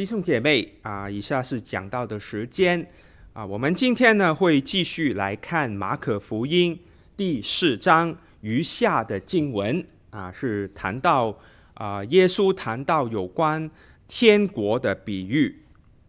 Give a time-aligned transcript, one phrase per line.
[0.00, 2.88] 弟兄姐妹啊，以下是讲到的时间
[3.34, 3.44] 啊。
[3.44, 6.80] 我们今天呢会继续来看马可福音
[7.18, 11.38] 第四章余下的经文啊，是谈到
[11.74, 13.70] 啊，耶稣谈到有关
[14.08, 15.54] 天国的比喻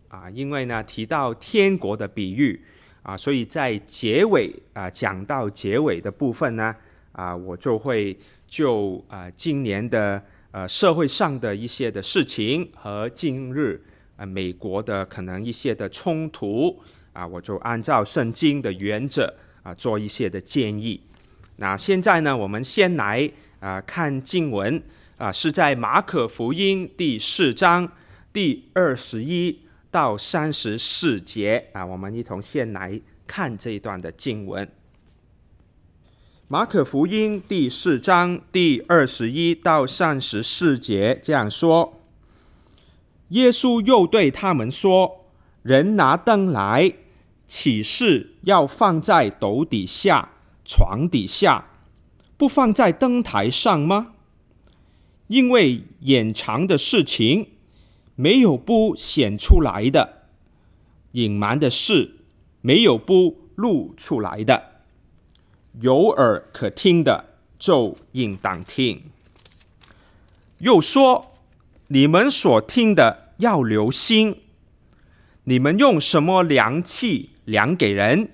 [0.07, 0.29] 啊。
[0.29, 2.63] 因为呢提到天国的比喻
[3.03, 6.73] 啊，所以在结尾啊讲到结尾的部分呢
[7.11, 8.17] 啊，我就会
[8.47, 10.23] 就啊今年的。
[10.51, 13.81] 呃，社会上的一些的事情和今日
[14.17, 16.77] 呃美国的可能一些的冲突
[17.13, 19.33] 啊，我就按照圣经的原则
[19.63, 21.01] 啊做一些的建议。
[21.55, 24.81] 那现在呢，我们先来啊看经文
[25.17, 27.89] 啊，是在马可福音第四章
[28.33, 29.57] 第二十一
[29.89, 34.69] 到三十四节啊，我们一同先来看这一段的经文。
[36.51, 41.93] 马可福音第四章第二十一到三十四节这样说：
[43.29, 45.27] 耶稣又对他们说
[45.63, 46.91] ：“人拿灯来，
[47.47, 50.31] 岂是要放在斗底下、
[50.65, 51.67] 床底下，
[52.35, 54.15] 不放在灯台上吗？
[55.27, 57.47] 因为隐藏的事情，
[58.15, 60.25] 没有不显出来的；
[61.13, 62.17] 隐瞒的事，
[62.59, 64.70] 没有不露出来的。”
[65.79, 69.03] 有耳可听的，就应当听。
[70.57, 71.33] 又说：
[71.87, 74.41] 你们所听的要留心。
[75.45, 78.29] 你们用什么量器量给人，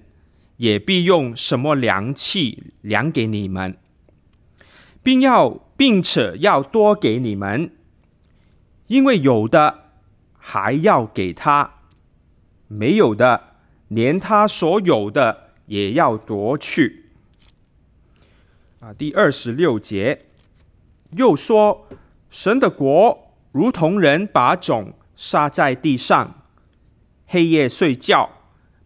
[0.57, 3.77] 也必用什么量器量给你们，
[5.01, 7.71] 并要并且要多给你们，
[8.87, 9.91] 因为有的
[10.37, 11.75] 还要给他，
[12.67, 13.55] 没有的
[13.87, 17.05] 连他所有的也要夺去。
[18.79, 20.27] 啊，第二十六节
[21.13, 21.87] 又说
[22.29, 26.43] ：“神的国如同人把种撒在地上，
[27.25, 28.29] 黑夜睡觉，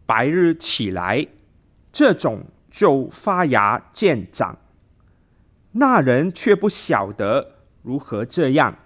[0.05, 1.27] 白日起来，
[1.91, 4.57] 这种就发芽见长。
[5.73, 8.77] 那人却不晓得如何这样。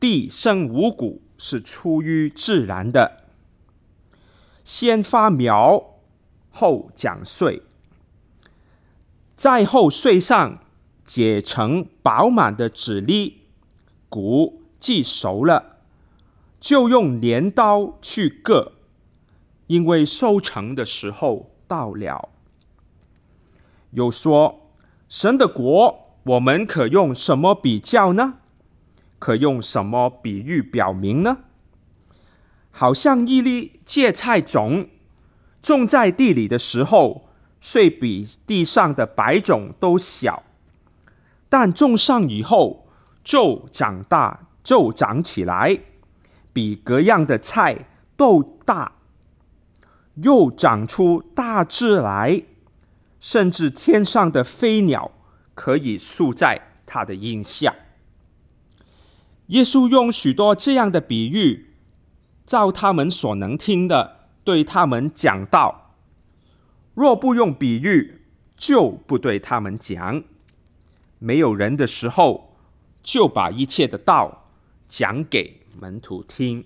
[0.00, 3.26] 地生五谷是出于自然的，
[4.64, 6.00] 先发苗，
[6.50, 7.62] 后长穗。”
[9.40, 10.58] 在后穗上
[11.02, 13.44] 结成饱满的籽粒，
[14.10, 15.78] 谷既熟了，
[16.60, 18.72] 就用镰刀去割，
[19.66, 22.28] 因为收成的时候到了。
[23.92, 24.70] 又说：
[25.08, 28.34] 神的国，我们可用什么比较呢？
[29.18, 31.38] 可用什么比喻表明呢？
[32.70, 34.90] 好像一粒芥菜种
[35.62, 37.29] 种在地里的时候。
[37.60, 40.42] 虽比地上的白种都小，
[41.48, 42.88] 但种上以后
[43.22, 45.78] 就长大，就长起来，
[46.52, 48.92] 比各样的菜都大，
[50.14, 52.42] 又长出大枝来，
[53.18, 55.10] 甚至天上的飞鸟
[55.54, 57.74] 可以宿在它的荫下。
[59.48, 61.74] 耶稣用许多这样的比喻，
[62.46, 65.89] 照他们所能听的，对他们讲道。
[67.00, 68.20] 若不用比喻，
[68.54, 70.22] 就不对他们讲。
[71.18, 72.54] 没有人的时候，
[73.02, 74.50] 就把一切的道
[74.86, 76.62] 讲给门徒听。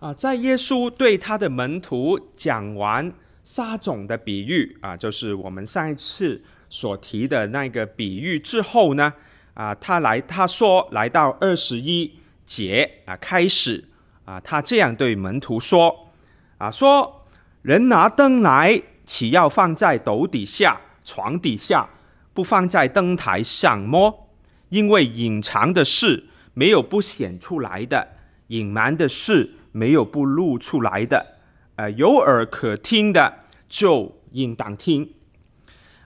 [0.00, 3.10] 啊，在耶稣对他的门徒讲完
[3.42, 9.14] 撒种的比喻啊，就是我们上一次所提的那个比喻之后呢，
[9.54, 12.12] 啊，他来他说来到二十一
[12.44, 13.88] 节啊开始
[14.26, 16.10] 啊，他这样对门徒说
[16.58, 17.14] 啊说。
[17.62, 21.88] 人拿灯来，岂要放在斗底下、床底下，
[22.32, 24.28] 不放在灯台上么？
[24.68, 28.08] 因为隐藏的事没有不显出来的，
[28.48, 31.38] 隐瞒的事没有不露出来的。
[31.76, 35.14] 呃，有耳可听的就应当听。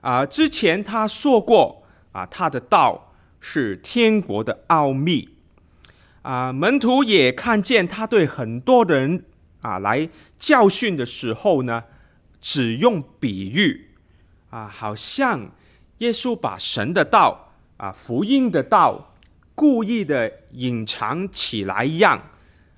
[0.01, 5.29] 啊、之前他说过啊、他的道是天国的奥秘。
[6.23, 9.25] 啊、呃，门徒也看见他对很多人。
[9.63, 10.09] 啊，来
[10.43, 11.85] 教训的时候呢，
[12.41, 13.91] 只用比喻
[14.51, 15.53] 啊，好像
[15.99, 19.15] 耶稣把神的道啊、福音的道
[19.55, 22.31] 故意的隐藏起来一样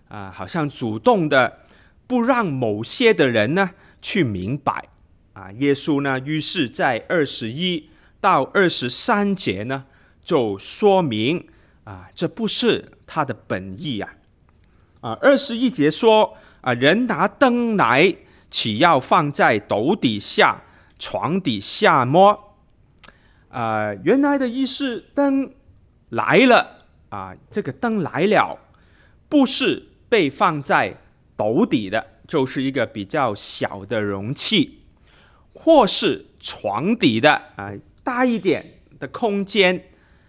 [0.08, 1.60] 啊，好像主动的
[2.06, 3.70] 不让某些的人呢
[4.02, 4.90] 去明白
[5.32, 5.50] 啊。
[5.52, 7.88] 耶稣呢，于是在二十一
[8.20, 9.86] 到二十三节呢，
[10.22, 11.48] 就说明
[11.84, 14.16] 啊，这不是他的本意呀。
[15.00, 16.36] 啊，二十一节说。
[16.64, 18.16] 啊，人拿灯来，
[18.50, 20.62] 岂要放在斗底下、
[20.98, 22.56] 床底下么？
[23.50, 25.52] 啊，原来的意思，灯
[26.08, 28.58] 来了啊，这个灯来了，
[29.28, 30.96] 不是被放在
[31.36, 34.84] 斗底的，就是一个比较小的容器，
[35.52, 37.70] 或是床底的啊，
[38.02, 39.84] 大一点的空间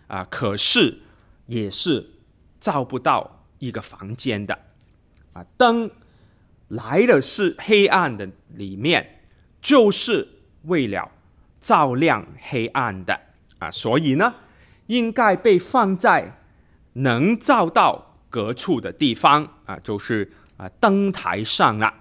[0.07, 0.99] 啊，可是
[1.45, 2.05] 也是
[2.59, 4.59] 照不到一个房间的
[5.31, 5.45] 啊。
[5.55, 5.89] 灯
[6.69, 9.21] 来的是黑暗的里面，
[9.61, 10.27] 就是
[10.63, 11.11] 为了
[11.61, 13.19] 照亮黑暗的。
[13.59, 14.33] 啊，所以呢，
[14.87, 16.41] 应该被放在
[16.93, 19.47] 能照到各处的地方。
[19.65, 21.93] 啊，就是啊灯台上了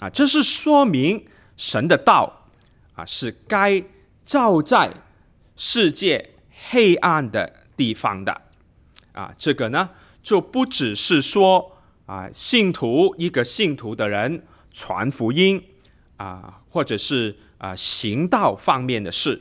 [0.00, 1.26] 啊，这是说明
[1.56, 2.50] 神的道
[2.94, 3.82] 啊是该
[4.26, 4.92] 照在
[5.56, 6.34] 世界
[6.70, 8.42] 黑暗的地方的。
[9.12, 9.88] 啊，这个呢
[10.22, 11.74] 就不只是说。
[12.08, 15.62] 啊，信徒一个信徒的人传福音
[16.16, 19.38] 啊，或者是啊行道方面的事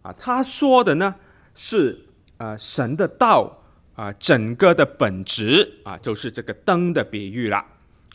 [0.00, 1.14] 啊，他说的呢
[1.54, 2.06] 是
[2.38, 3.62] 啊神的道
[3.94, 7.62] 啊，整个的本质啊，就是这个灯的比喻了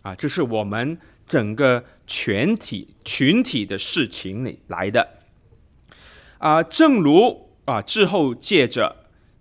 [0.02, 0.98] 啊，这是我们
[1.28, 5.08] 整个全体群体的事情里来的
[6.40, 8.96] 啊，正如啊之后借着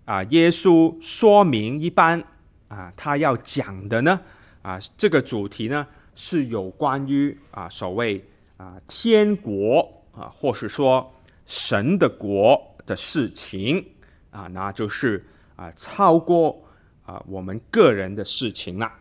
[0.05, 2.23] 啊耶稣说明一般。
[2.67, 4.19] 啊，他要讲的呢，
[4.61, 8.21] 啊，这个主题呢是有关于啊所谓
[8.57, 11.09] 啊天国啊，或是说
[11.45, 13.85] 神的国的事情
[14.31, 15.25] 啊，那就是
[15.55, 16.61] 啊超过
[17.05, 18.91] 啊我们个人的事情了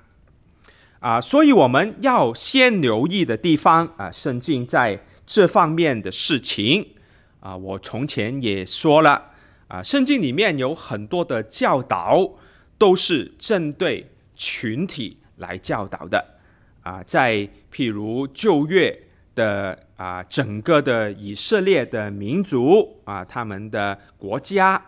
[1.00, 4.96] 啊，所以我们要先留意的地方啊，圣经在
[5.26, 6.86] 这方面的事情
[7.40, 9.32] 啊，我从前也说了
[9.66, 12.30] 啊，圣经里面有很多的教导。
[12.78, 16.24] 都是针对群体来教导的
[16.82, 18.96] 啊，在譬如旧约
[19.34, 24.82] 的啊，整个的以色列的民族啊，他们的国家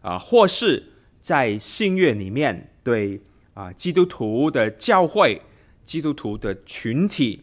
[0.00, 0.82] 啊，或是
[1.20, 3.20] 在新约里面对
[3.54, 5.40] 啊基督徒的教会、
[5.84, 7.42] 基督徒的群体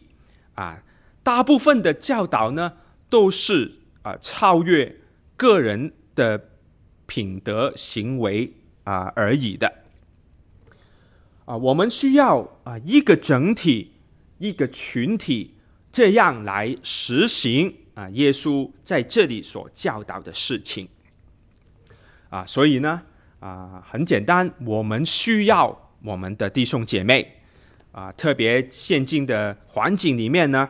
[0.54, 0.82] 啊，
[1.22, 2.72] 大部分的教导呢，
[3.08, 3.72] 都是
[4.02, 4.96] 啊超越
[5.36, 6.40] 个人的
[7.06, 8.52] 品德行为
[8.84, 9.72] 啊而已的。
[11.46, 13.92] 啊，我们需要啊一个整体，
[14.38, 15.54] 一个群体，
[15.92, 20.88] 这样来实行啊耶稣在这里所教导的事情。
[22.30, 23.00] 啊，所以呢，
[23.38, 27.40] 啊很简单，我们需要我们的弟兄姐妹
[27.92, 30.68] 啊，特别现今的环境里面呢，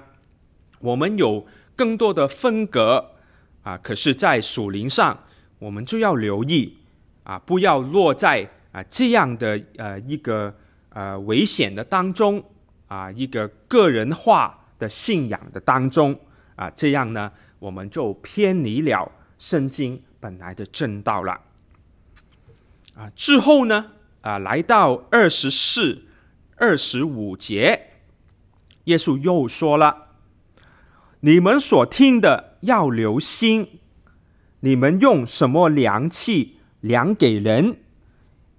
[0.81, 3.13] 我们有更多的分隔
[3.63, 5.25] 啊，可是，在属灵上，
[5.59, 6.77] 我们就要留意
[7.23, 10.55] 啊，不要落在啊这样的呃一个。
[10.97, 12.43] 呃，危险的当中
[12.89, 16.19] 啊，一个个人化的信仰的当中
[16.55, 21.39] 啊，这样呢，我们就偏离了圣经本来的正道了。
[22.95, 26.07] 啊，之后呢，啊，来到二十四、
[26.57, 27.91] 二十五节，
[28.85, 30.13] 耶稣又说了
[31.21, 33.81] ：“你们所听的要留心，
[34.61, 37.81] 你们用什么量器量给人，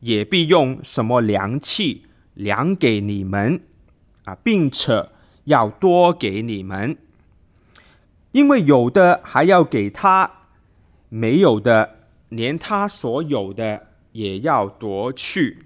[0.02, 2.04] 也必用什么量器。”
[2.38, 3.60] 量给你们
[4.24, 5.10] 啊，并且
[5.46, 6.96] 要多给你们，
[8.32, 10.30] 因为有的还要给他，
[11.10, 11.98] 没有的
[12.30, 15.66] 连他所有的也要夺去。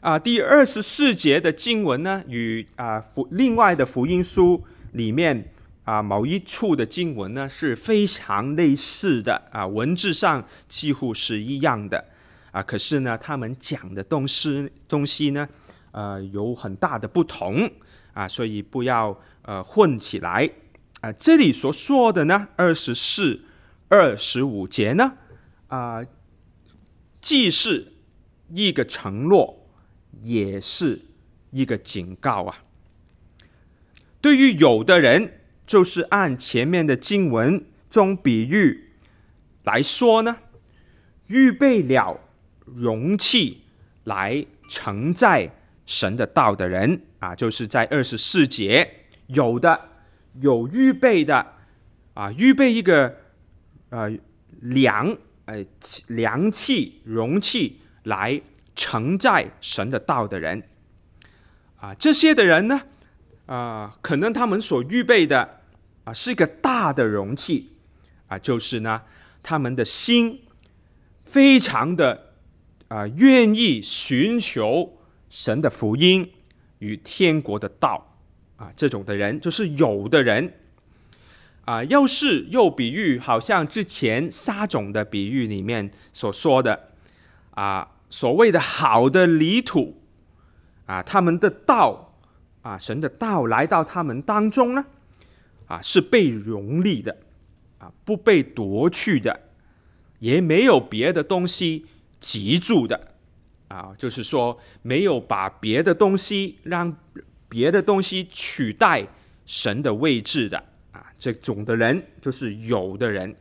[0.00, 5.52] 啊，第二十四节的经文呢，与啊福另外的福音书里面
[5.84, 12.04] 啊某一处的经文呢是非常类似的啊，文字上几乎是一样的。
[12.52, 15.46] 啊，可是呢，他们讲的东西东西呢，
[15.98, 17.68] 呃，有很大的不同
[18.12, 20.48] 啊，所以不要呃混起来
[21.00, 21.10] 啊。
[21.14, 23.40] 这里所说的呢，二十四、
[23.88, 25.14] 二十五节呢，
[25.66, 26.06] 啊，
[27.20, 27.94] 既是
[28.54, 29.68] 一个承诺，
[30.22, 31.00] 也是
[31.50, 32.62] 一个警告啊。
[34.20, 38.90] 对于有的人，就是按前面的经文中比喻
[39.64, 40.36] 来说呢，
[41.26, 42.20] 预备了。
[42.76, 43.62] 容器
[44.04, 45.50] 来承载
[45.88, 49.80] 神的道的人啊，就是在二十四节有的
[50.42, 51.54] 有预备的
[52.12, 53.16] 啊，预备一个
[53.88, 54.12] 呃
[54.60, 55.16] 量
[55.46, 55.64] 呃
[56.08, 58.38] 量器容器来
[58.76, 60.62] 承载神的道的人
[61.80, 62.82] 啊，这些的人呢
[63.46, 65.62] 啊，可能他们所预备的
[66.04, 67.72] 啊是一个大的容器
[68.26, 69.00] 啊，就是呢
[69.42, 70.42] 他们的心
[71.24, 72.26] 非常的。
[72.88, 74.97] 啊，愿意寻求
[75.28, 76.32] 神的福音
[76.78, 78.16] 与天国的道
[78.56, 80.54] 啊，这种的人就是有的人
[81.64, 81.84] 啊。
[81.84, 86.88] 要是又比喻，好像之前撒种的比喻里面所说的
[87.50, 90.00] 啊，所谓的好的泥土
[90.86, 92.14] 啊，他们的道
[92.62, 94.84] 啊，神的道来到他们当中呢，
[95.66, 97.16] 啊，是被容立的
[97.78, 99.40] 啊，不被夺去的，
[100.18, 101.86] 也没有别的东西
[102.20, 103.14] 籍住的
[103.68, 106.96] 啊，就是说没有把别的东西让
[107.48, 109.06] 别的东西取代
[109.46, 110.58] 神的位置的
[110.92, 113.36] 啊，这种的人就是有的人。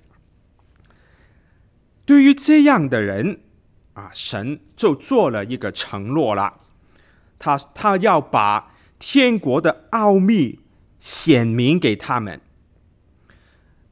[2.05, 3.41] 对于这样的人
[3.93, 6.61] 啊，神就做了一个承诺了，
[7.37, 10.59] 他他要把天国的奥秘
[10.99, 12.39] 显明给他们，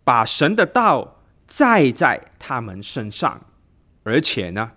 [0.04, 3.46] 把神的道载在他们身上，
[4.04, 4.72] 而且呢，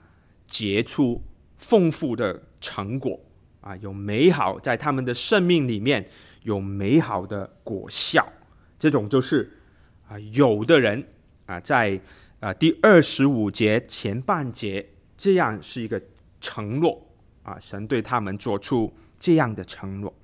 [0.49, 1.23] 结出
[1.59, 3.21] 丰富的成果
[3.61, 6.09] 啊，有美好在他们的生命里面
[6.45, 8.27] 有美好的果效，
[8.79, 9.59] 这种就是
[10.09, 11.07] 啊，有的人
[11.47, 12.01] 啊，在。
[12.41, 16.01] 啊，第二十五节前半节，这样是一个
[16.41, 17.05] 承诺
[17.43, 20.15] 啊，神对他们做出这样的承诺。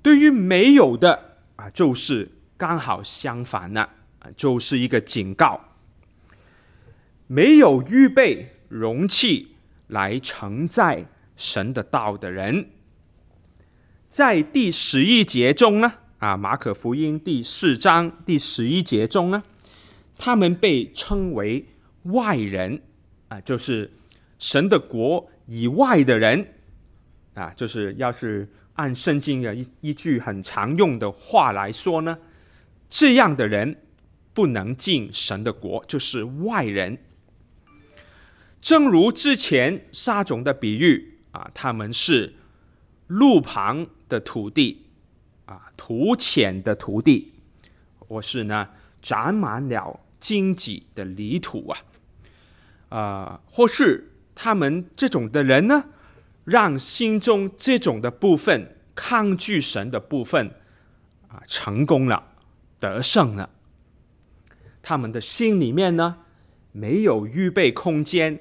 [0.00, 3.82] 对于没有的啊，就是刚好相反了
[4.20, 5.60] 啊，就是一个警告。
[7.26, 9.53] 没有预备容器
[9.88, 12.70] 来承载神的道的人，
[14.08, 19.42] 在第十一节中呢，啊，马可福音第四章第十一节中呢。
[20.16, 21.66] 他们被称为
[22.04, 22.80] 外人
[23.28, 23.92] 啊，就是
[24.38, 26.54] 神的国以外的人
[27.34, 32.16] 啊，就是要是按圣经的一一句很常用的话来说呢，
[32.88, 33.76] 这样的人
[34.32, 36.96] 不能进神的国，就是外人。
[38.64, 42.32] 正如之前撒种的比喻啊，他们是
[43.08, 44.86] 路旁的土地
[45.44, 47.34] 啊，土浅的土地，
[47.98, 48.70] 或是呢
[49.02, 50.00] 长满了。
[50.18, 51.78] 荆棘的泥土啊，
[52.88, 55.84] 啊、或是他们这种的人呢，
[56.44, 60.50] 让心中这种的部分抗拒神的部分
[61.28, 62.32] 啊，成功了，
[62.80, 63.50] 得胜了。
[64.80, 66.20] 他们的心里面呢，
[66.72, 68.40] 没有预备空间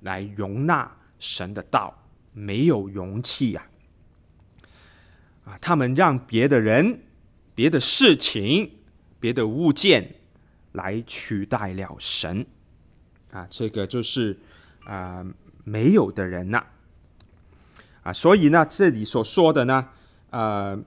[0.00, 1.96] 来容纳神的道，
[2.32, 3.66] 没有容器呀。
[5.44, 7.00] 啊，他们让别的人、
[7.54, 8.70] 别的事情、
[9.18, 10.14] 别的物件。
[10.72, 12.46] 来取代了神，
[13.32, 14.38] 啊，这个就是
[14.84, 15.26] 啊、呃、
[15.64, 16.62] 没有的人呐，
[18.02, 19.88] 啊，所以呢，这里所说的呢，
[20.30, 20.78] 呃，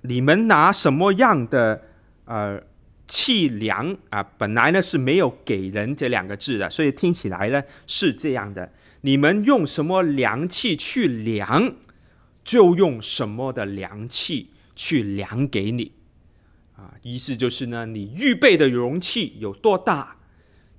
[0.00, 1.80] 你们拿什么样的
[2.24, 2.60] 呃
[3.08, 4.22] 气量啊？
[4.38, 8.72] 本来呢是没有给人这两个字的，所以听起来呢是这样的：
[9.02, 11.74] 你们用什么量器去量，
[12.42, 15.92] 就用什么的量器去量给你。
[16.74, 20.16] 啊，意思就是呢，你预备的容器有多大，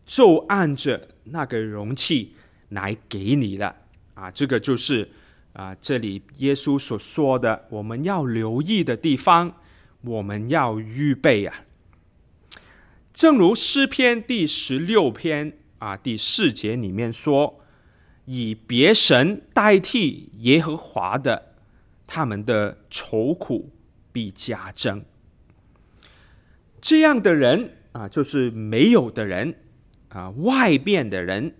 [0.05, 2.33] 就按着那个容器
[2.69, 3.75] 来给你了。
[4.13, 5.09] 啊，这个就是
[5.53, 9.55] 啊，这里耶稣所说的，我们要留意的地方，
[10.01, 11.55] 我们要预备啊。
[13.17, 17.59] 正如诗篇第十六篇啊第四节里面说，
[18.25, 21.55] 以别神代替耶和华的，
[22.05, 23.71] 他们的愁苦
[24.11, 25.03] 必加增。
[26.79, 29.55] 这样的人啊，就是没有的人
[30.09, 31.55] 啊，外边的人，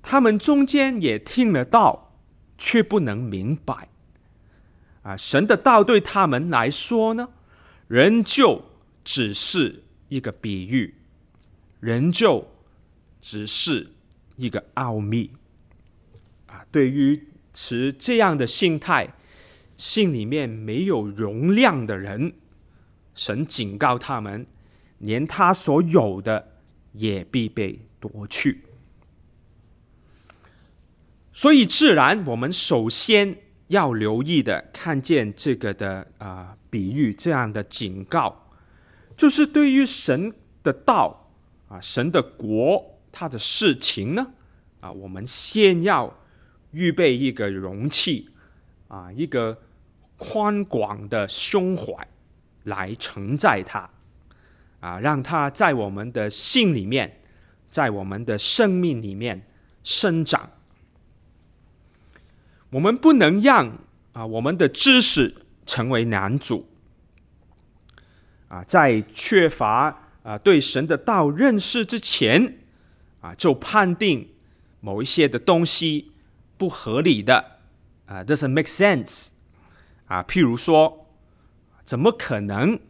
[0.00, 2.14] 他们中间也听得到，
[2.56, 3.88] 却不能明白
[5.02, 5.16] 啊。
[5.16, 7.30] 神的道对他们来说呢，
[7.88, 8.62] 仍旧
[9.04, 10.94] 只是一个比喻，
[11.80, 12.48] 仍旧
[13.20, 13.92] 只是
[14.36, 15.30] 一个奥秘
[16.46, 16.64] 啊。
[16.72, 19.14] 对于持这样的心态，
[19.76, 22.32] 心里面没有容量的人。
[23.14, 24.44] 神警告他们，
[24.98, 26.48] 连他所有的
[26.94, 28.62] 也必被夺去。
[31.32, 33.36] 所以，自然我们首先
[33.68, 38.43] 要留意的，看见这个的啊、比喻，这样的警告，
[39.16, 41.30] 就是对于神的道
[41.68, 44.26] 啊、神的国，他的事情呢
[44.80, 46.12] 啊，我们先要
[46.72, 48.30] 预备一个容器
[48.88, 49.62] 啊，一个
[50.16, 52.06] 宽广的胸怀。
[52.64, 53.90] 来承载它，
[54.80, 57.20] 啊，让它在我们的心里面，
[57.68, 59.46] 在我们的生命里面
[59.82, 60.48] 生长。
[62.70, 63.80] 我们不能让
[64.14, 65.34] 啊我们的知识
[65.66, 66.66] 成为男主，
[68.54, 72.58] 啊，在缺乏啊对神的道认识之前，
[73.20, 74.28] 啊，就判定
[74.78, 76.12] 某一些的东西
[76.56, 77.58] 不合理的，
[78.06, 79.30] 啊，doesn't make sense，
[80.06, 81.00] 啊，譬如说。
[81.86, 82.80] 怎么可能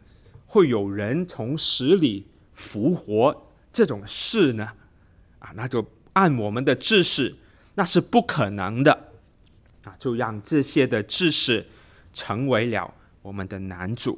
[0.45, 4.71] 会有人从死里复活这种事呢？
[5.39, 7.35] 啊，那就按我们的知识，
[7.73, 8.93] 那是不可能的
[9.83, 9.91] 啊！
[9.99, 11.67] 就让这些的知识
[12.13, 14.17] 成为了我们的男主，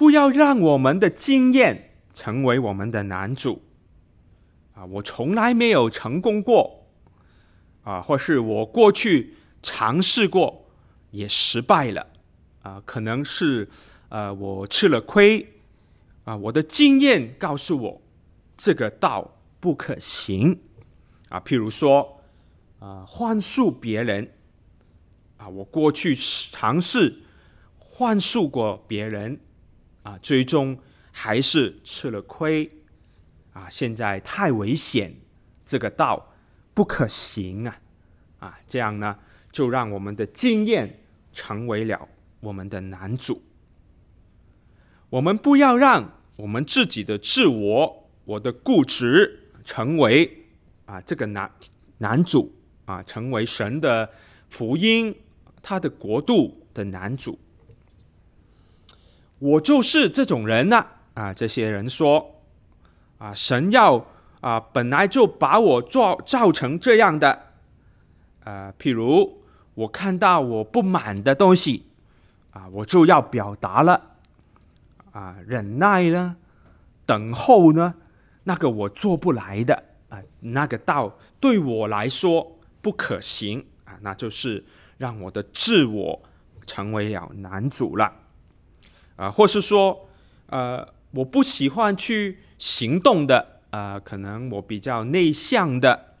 [0.00, 3.60] 不要让我们的经验成为我们的男主。
[4.72, 4.82] 啊！
[4.86, 6.86] 我从来没有成功过。
[7.82, 10.64] 啊，或是我过去尝试过
[11.10, 12.06] 也失败了。
[12.62, 13.68] 啊，可能是
[14.08, 15.46] 呃我吃了亏。
[16.24, 18.00] 啊，我的经验告诉我
[18.56, 19.30] 这个道
[19.60, 20.58] 不可行。
[21.28, 22.22] 啊，譬如说，
[22.78, 24.32] 啊，幻术别人。
[25.36, 27.18] 啊，我过去尝试
[27.78, 29.38] 幻术过别人。
[30.02, 30.78] 啊，最终
[31.10, 32.70] 还是吃了亏
[33.52, 35.14] 啊，现在太危险，
[35.64, 36.32] 这个道
[36.74, 37.80] 不可行啊
[38.38, 39.18] 啊，这样呢，
[39.50, 41.00] 就让我们的经验
[41.32, 42.08] 成为了
[42.40, 43.42] 我们的男主。
[45.08, 49.38] 我们不要让我们自己的自我，我的固执。
[49.62, 50.46] 成为
[50.86, 51.48] 啊，这个男
[51.98, 52.52] 男主
[52.86, 54.10] 啊，成为神的
[54.48, 55.14] 福音，
[55.62, 57.38] 他的国度的男主。
[59.40, 61.34] 我就是这种人呐啊！
[61.34, 62.40] 这些人说
[63.18, 64.06] 啊，神要
[64.40, 67.46] 啊，本来就把我做造成这样的。
[68.44, 69.42] 呃，譬如
[69.74, 71.86] 我看到我不满的东西
[72.52, 74.00] 啊，我就要表达了
[75.12, 76.36] 啊，忍耐呢，
[77.04, 77.94] 等候呢。
[78.44, 84.64] 那个我做不来的啊，那个道对我来说不可行啊，那就是
[84.96, 86.20] 让我的自我
[86.66, 88.10] 成为了男主了
[89.20, 90.08] 啊，或是说
[90.46, 96.14] 呃，我不喜欢去行动的啊，可能我比较内向的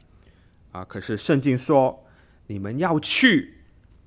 [0.70, 2.04] 啊，可是圣经说
[2.48, 3.62] 你们要去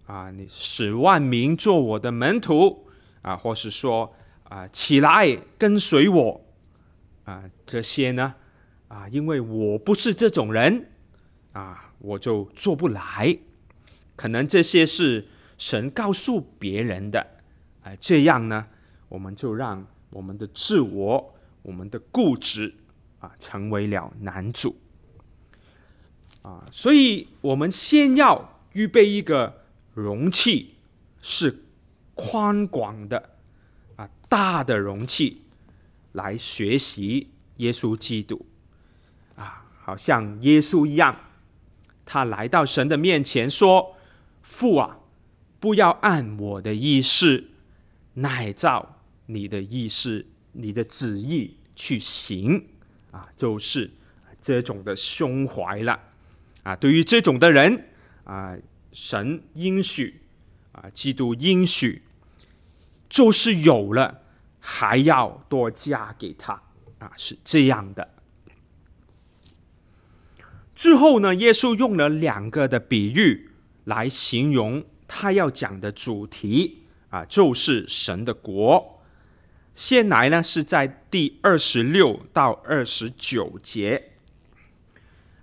[0.05, 2.86] 啊，你使万民做我的门徒
[3.23, 6.39] 啊，或是说啊，起来跟随我。
[7.25, 8.36] 啊，这些呢，
[8.89, 10.89] 啊，因为我不是这种人，
[11.53, 13.38] 啊，我就做不来。
[14.17, 15.25] 可能这些是
[15.58, 17.25] 神告诉别人的，
[17.82, 18.67] 啊，这样呢，
[19.13, 22.73] 我们就让我们的自我、我们的固执
[23.19, 24.76] 啊，成为了男主。
[26.41, 29.62] 啊，所以我们先要预备一个
[29.93, 30.73] 容器，
[31.21, 31.63] 是
[32.15, 33.30] 宽广的，
[33.97, 35.43] 啊，大的容器。
[36.13, 38.45] 来学习耶稣基督，
[39.36, 41.15] 啊，好像耶稣一样，
[42.04, 43.95] 他来到神的面前说
[44.43, 44.97] ：“父啊，
[45.60, 47.45] 不要按我的意思，
[48.13, 48.92] 乃照
[49.34, 52.67] 你的意思、你的旨意去行。”
[53.12, 53.91] 啊，就是
[54.39, 56.00] 这种的胸怀了。
[56.63, 57.86] 啊，对于这种的人，
[58.24, 58.56] 啊，
[58.91, 60.22] 神应许，
[60.72, 62.02] 啊，基督应许，
[63.10, 64.22] 就是有了。
[64.65, 66.54] 还要多加给他
[67.00, 68.08] 啊，是这样的。
[70.74, 73.50] 之后呢，耶稣用了两个的比喻
[73.84, 78.92] 来形容他要讲的主题啊，就是神的国。
[79.73, 84.12] 先来呢是在第二十六到二十九节。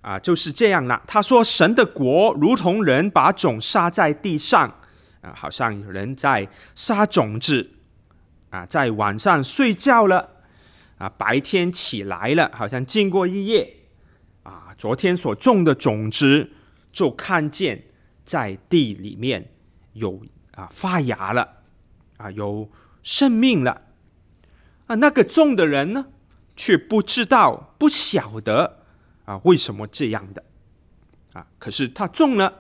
[0.03, 1.03] 啊，就是这样了。
[1.07, 4.81] 他说：“神的国如同人把种撒在地上。
[5.21, 7.73] 啊，好像有人在撒种子。”
[8.51, 10.29] 啊，在晚上睡觉了，
[10.99, 13.77] 啊，白天起来了，好像经过一夜，
[14.43, 16.51] 啊，昨天所种的种子
[16.91, 17.85] 就看见
[18.25, 19.53] 在地里面
[19.93, 20.21] 有
[20.55, 21.59] 啊发芽了，
[22.17, 22.69] 啊有
[23.05, 23.83] 生命了，
[24.91, 26.07] 啊那个种的人呢，
[26.57, 28.83] 却不知道不晓得
[29.25, 30.43] 啊为什么这样的，
[31.33, 32.59] 啊可是他种了，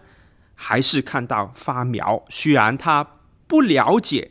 [0.54, 3.02] 还是看到发苗，虽然他
[3.48, 4.30] 不了解。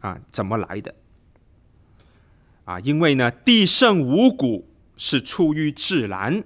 [0.00, 0.94] 啊，怎么来的？
[2.64, 6.42] 啊，因为呢，地生五谷是出于自然，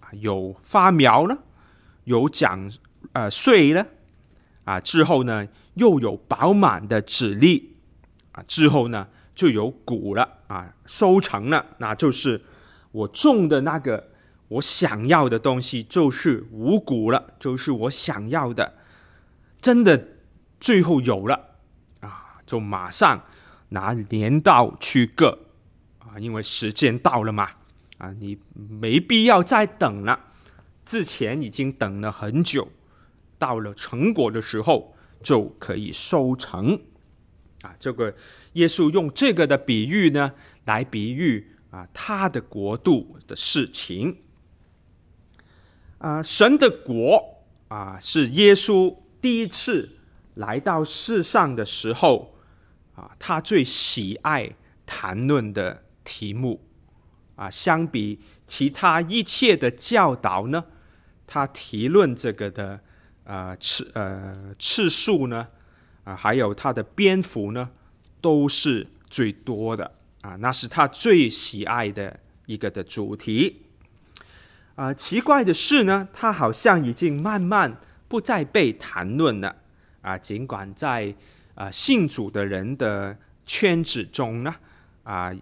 [0.00, 1.38] 啊，有发苗了，
[2.02, 2.68] 有长
[3.12, 3.86] 呃穗了，
[4.64, 7.76] 啊，之后呢又有饱满的籽粒，
[8.32, 12.40] 啊，之后呢就有谷了，啊，收成了，那就是
[12.90, 14.10] 我种的那个
[14.48, 18.74] 我想要的东西，就是五谷了，就是我想要的，
[19.60, 20.08] 真的
[20.60, 21.56] 最后有了
[22.00, 22.40] 啊。
[22.46, 23.24] 就马上
[23.70, 25.38] 拿镰刀去割
[25.98, 27.48] 啊，因为时间到了嘛
[27.96, 30.20] 啊，你没必要再等了，
[30.84, 32.68] 之前已经等了很久，
[33.38, 36.78] 到了成果的时候就可以收成
[37.62, 37.74] 啊。
[37.80, 38.14] 这个
[38.52, 40.32] 耶稣用这个的比喻呢，
[40.66, 44.18] 来比喻啊他的国度的事情
[45.98, 49.88] 啊，神的国啊是耶稣第一次
[50.34, 52.28] 来到世上的时候。
[52.94, 56.62] 啊，他最喜爱谈论的题目
[57.36, 60.62] 啊，相比其他一切的教导呢，
[61.26, 62.78] 他提论这个的
[63.24, 65.48] 啊次呃次数呢，
[66.04, 67.70] 啊还有他的蝙蝠呢，
[68.20, 73.62] 都是最多的啊，那是他最喜爱的一个的主题。
[74.74, 77.76] 啊，奇怪的是呢，他好像已经慢慢
[78.08, 79.56] 不再被谈论了
[80.00, 81.14] 啊，尽管在
[81.54, 84.54] 啊信主的人的圈子中呢，
[85.02, 85.32] 啊，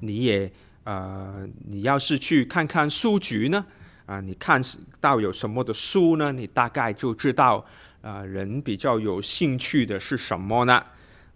[0.00, 0.52] 你也。
[0.86, 3.64] 呃，你要是去看看书局呢，
[4.04, 4.60] 啊、你看
[5.00, 6.30] 到有什么的书呢？
[6.30, 7.64] 你大概就知道，
[8.04, 10.84] 呃，人比较有兴趣的是什么呢？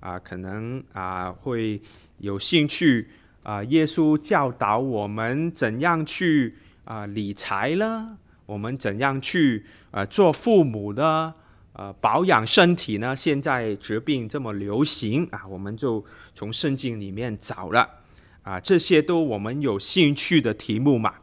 [0.01, 1.81] 啊、可能啊、会
[2.19, 3.09] 有兴趣
[3.43, 6.55] 啊、耶稣教导我们怎样去
[6.85, 11.33] 啊、理财呢，我们怎样去啊、做父母的，
[11.73, 13.17] 呃，保养身体呢？
[13.17, 16.05] 现在疾病这么流行啊，我们就
[16.35, 17.89] 从圣经里面找了。
[18.43, 21.15] 啊，这些都我们有兴趣的题目嘛，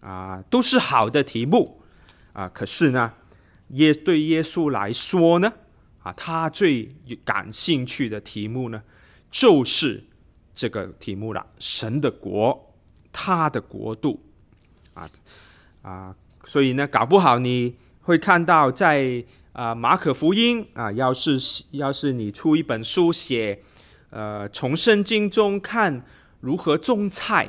[0.00, 1.80] 啊，都是好的题目，
[2.32, 3.12] 啊，可是呢，
[3.70, 5.52] 耶对耶稣来说呢，
[6.02, 8.82] 啊，他最感兴趣的题目呢，
[9.30, 10.02] 就是
[10.54, 12.74] 这个题目了，神的国，
[13.12, 14.20] 他的国度，
[14.94, 15.08] 啊
[15.82, 21.38] 啊，所以呢，搞不好你会看到在啊马可福音啊，要是
[21.72, 23.62] 要是你出一本书写，
[24.10, 26.04] 呃，从圣经中看。
[26.42, 27.46] 如何种菜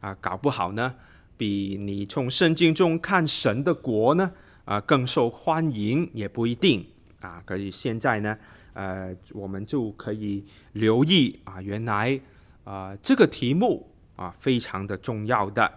[0.00, 0.16] 啊？
[0.18, 0.94] 搞不好呢，
[1.36, 4.32] 比你从圣经中看神的国呢
[4.64, 6.86] 啊更受欢迎，也不一定
[7.20, 7.42] 啊。
[7.46, 8.36] 可以现在呢，
[8.72, 12.20] 呃，我们就可以留意啊，原来
[12.64, 15.70] 啊这个题目啊非常的重要的。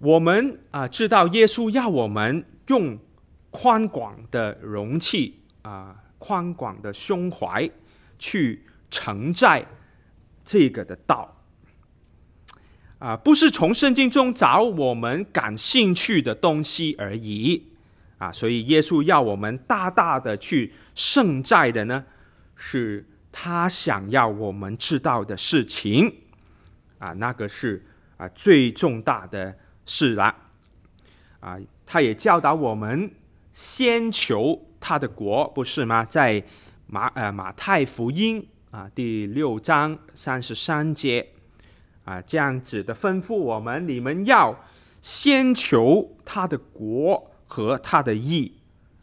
[0.00, 2.98] 我们啊知道耶稣要我们用
[3.50, 7.70] 宽广的容器啊，宽广的胸怀
[8.18, 8.64] 去。
[8.90, 9.62] 承载
[10.42, 11.37] 这个的道
[12.98, 17.62] 啊，不是从圣经中找我们感兴趣的东西而已
[18.18, 22.04] 啊，所以耶稣要我们大大的去盛载的呢，
[22.56, 26.12] 是他想要我们知道的事情
[26.98, 29.54] 啊，那个是啊最重大的
[29.86, 30.34] 事了
[31.40, 31.56] 啊，
[31.86, 33.10] 他也教导我们
[33.52, 36.04] 先求他的国，不是吗？
[36.04, 36.42] 在
[36.88, 38.44] 马呃马太福音。
[38.70, 41.26] 啊，第六章三十三节，
[42.08, 44.58] 啊，这样子的吩咐我们：你们要
[45.02, 48.50] 先求他的国和他的义，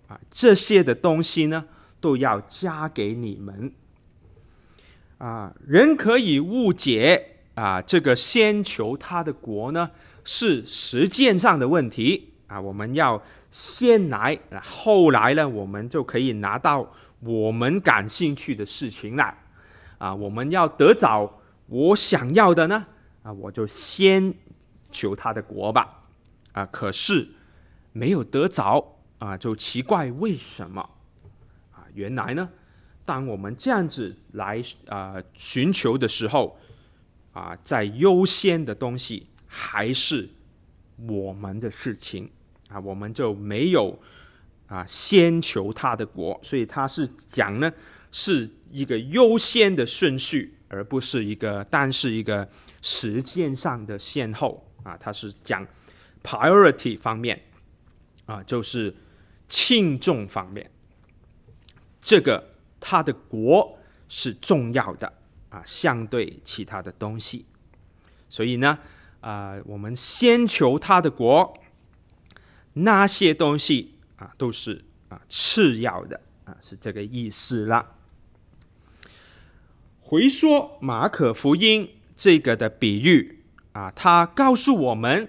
[0.07, 1.65] 啊，这些的东西呢，
[2.01, 3.71] 都要加给你们。
[5.19, 9.91] 啊，人可以误解啊，这个先求他的国呢，
[10.23, 19.37] 是实践上的问题啊，我们要先来，后来呢，我们就可以拿到我们感兴趣的事情来。
[19.99, 22.85] 啊，我们要得着我想要的呢，
[23.25, 24.31] 啊，我就先
[24.91, 26.03] 求他的国吧，
[26.51, 27.27] 啊，可是
[27.91, 30.79] 没有得着，啊，就奇怪为什么？
[31.71, 32.47] 啊，原来呢，
[33.03, 36.55] 当我们这样子来啊寻求的时候，
[37.33, 40.29] 啊，在优先的东西还是
[41.07, 42.29] 我们的事情，
[42.67, 43.99] 啊，我们就没有
[44.67, 47.73] 啊先求他的国，所以他是讲呢。
[48.17, 52.47] 是一个优先的顺序，而不是一个，但是一个
[52.81, 54.63] 时间上的先后。
[54.83, 55.65] 啊，它是讲
[56.23, 57.41] priority 方面。
[58.25, 58.91] 啊，就是
[59.47, 60.71] 轻重方面，
[62.01, 62.43] 这个
[62.79, 63.77] 他的国
[64.09, 65.13] 是重要的
[65.49, 67.45] 啊，相对其他的东西，
[68.27, 68.79] 所以呢，
[69.21, 71.55] 啊，我们先求他的国，
[72.73, 77.94] 那些东西啊都是啊次要的啊，是这个意思了。
[80.07, 85.27] 回说马可福音这个的比喻啊，他告诉我们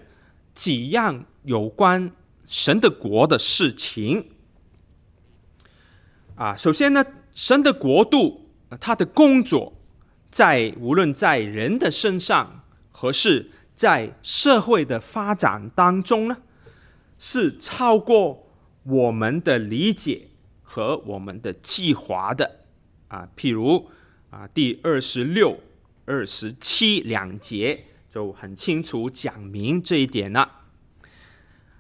[0.55, 2.13] 几样有关
[2.45, 4.33] 神的国的事情
[6.35, 6.55] 啊。
[6.55, 7.03] 首先呢，
[7.35, 9.73] 神的国度，他的工作
[10.31, 12.63] 在无论在人的身上，
[12.93, 16.37] 或是在社会的发展当中呢，
[17.17, 18.47] 是超过
[18.83, 20.29] 我们的理解
[20.63, 22.61] 和我们的计划的
[23.09, 23.27] 啊。
[23.35, 23.89] 譬如。
[24.31, 25.61] 啊，第二十六、
[26.05, 30.51] 二十七两节就很清楚讲明这一点了。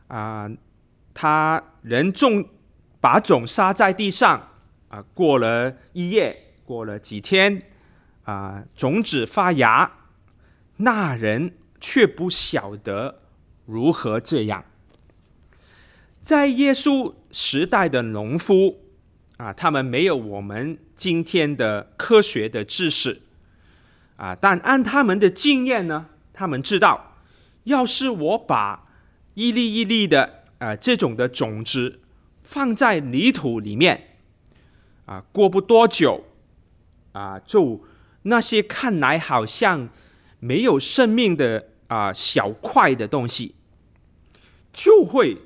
[0.09, 0.51] 啊，
[1.13, 2.49] 他人种
[3.01, 4.49] 把种撒在地上，
[4.89, 7.63] 啊，过了一夜，过了几天，
[8.25, 9.91] 啊，种子发芽，
[10.77, 13.23] 那人却不晓得
[13.65, 14.65] 如何这样。
[16.23, 18.83] 在耶稣时代的农夫。
[19.37, 23.21] 啊，他们没有我们今天的科学的知识，
[24.17, 27.19] 啊，但按他们的经验呢，他们知道，
[27.65, 28.89] 要是我把
[29.35, 32.01] 一粒一粒的啊这种的种子
[32.43, 34.17] 放在泥土里面，
[35.05, 36.25] 啊，过不多久，
[37.13, 37.85] 啊，就
[38.23, 39.91] 那些看来好像
[40.41, 43.55] 没有生命的啊小块的东西，
[44.73, 45.37] 就会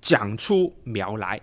[0.00, 1.42] 长出苗来，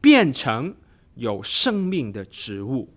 [0.00, 0.74] 变成
[1.14, 2.94] 有生命的植物。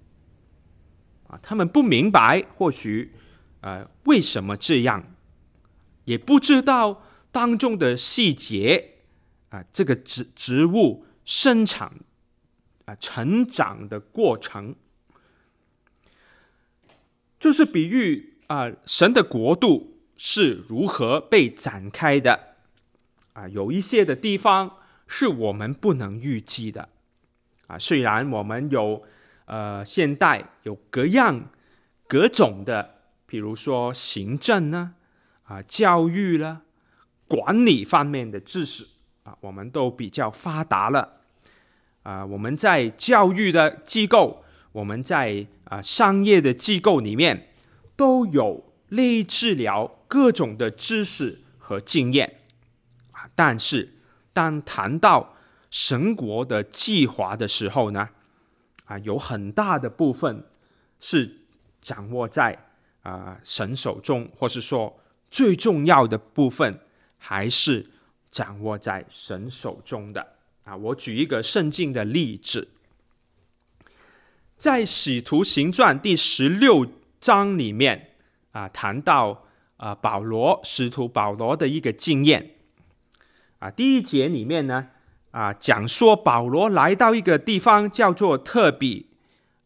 [1.28, 3.14] 啊，他们不明白，或许，
[3.62, 5.16] 呃，为什么这样，
[6.04, 9.00] 也不知道当中的细节，
[9.50, 11.94] 啊，这个植植物生长，
[12.86, 14.76] 啊，成长的过程，
[17.40, 22.56] 就是比喻啊，神的国度是如何被展开的，
[23.34, 26.90] 啊，有一些的地方是我们不能预计的，
[27.68, 29.04] 啊，虽然我们有。
[29.48, 31.52] 呃，现代有各样
[32.08, 32.96] 各种的，
[33.28, 34.96] 比如说行政呢，
[35.44, 36.64] 啊，教育了，
[37.28, 38.88] 管理方面的知识
[39.22, 41.18] 啊，我们都比较发达了。
[42.02, 47.50] 啊，我们在教育的机构，我们在啊商业的机构里面，
[47.96, 52.40] 都有类治疗各种的知识和经验。
[53.12, 53.94] 啊，但是
[54.34, 55.35] 当谈到
[55.76, 58.08] 神国的计划的时候呢，
[58.86, 60.46] 啊，有很大的部分
[61.02, 61.42] 是
[61.82, 62.58] 掌握在
[63.02, 64.98] 啊、神手中，或是说
[65.30, 66.80] 最重要的部分
[67.18, 67.86] 还是
[68.32, 70.36] 掌握在神手中的。
[70.64, 72.70] 啊，我举一个圣经的例子，
[74.58, 76.88] 在《使徒行传》第十六
[77.20, 78.12] 章里面
[78.54, 79.44] 啊，谈到
[79.76, 82.52] 啊保罗使徒保罗的一个经验。
[83.60, 84.92] 啊，第一节里面呢。
[85.36, 89.10] 啊，讲说保罗来到一个地方叫做特比，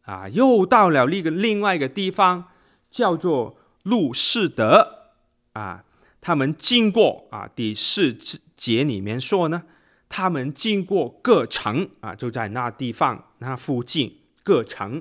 [0.02, 2.48] 啊，又到了一个另外一个地方
[2.88, 5.12] 叫做路士德，
[5.52, 5.84] 啊，
[6.20, 8.12] 他们经过啊，第四
[8.56, 9.62] 节里面说呢，
[10.08, 15.00] 他们经过各城啊，就在那地方那附近各城，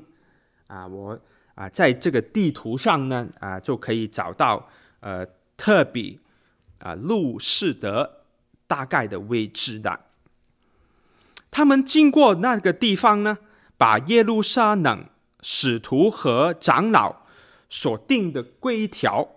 [0.68, 1.20] 啊，我
[1.56, 5.26] 啊在这个地图上呢啊就可以找到呃
[5.58, 6.20] 特比
[6.78, 8.08] 啊路士德
[8.68, 10.02] 大概的位置的。
[11.52, 13.38] 他们经过那个地方呢，
[13.78, 15.06] 把耶路撒冷
[15.42, 17.24] 使徒和长老
[17.70, 19.28] 所定的规条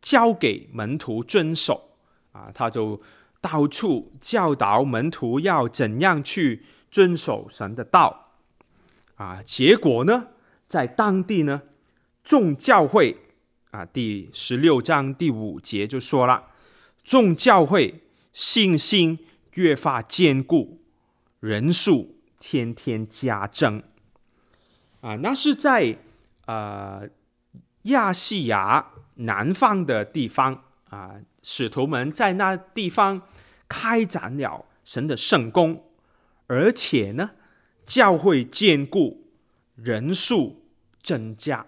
[0.00, 1.96] 交给门徒遵守
[2.32, 3.00] 啊，他就
[3.40, 8.32] 到处教导门徒要怎样去遵守神的道
[9.16, 9.42] 啊。
[9.42, 10.28] 结果呢，
[10.66, 11.62] 在当地呢，
[12.22, 13.16] 众教会
[13.70, 16.48] 啊，第十六章第五节就说了，
[17.02, 19.18] 众教会信心
[19.54, 20.81] 越发坚固。
[21.42, 23.82] 人数天天加增，
[25.00, 25.98] 啊，那是在
[26.46, 27.02] 呃
[27.82, 33.22] 亚细亚南方的地方啊，使徒们在那地方
[33.68, 35.84] 开展了神的圣工，
[36.46, 37.32] 而且呢，
[37.84, 39.26] 教会坚固，
[39.74, 40.64] 人数
[41.02, 41.66] 增加，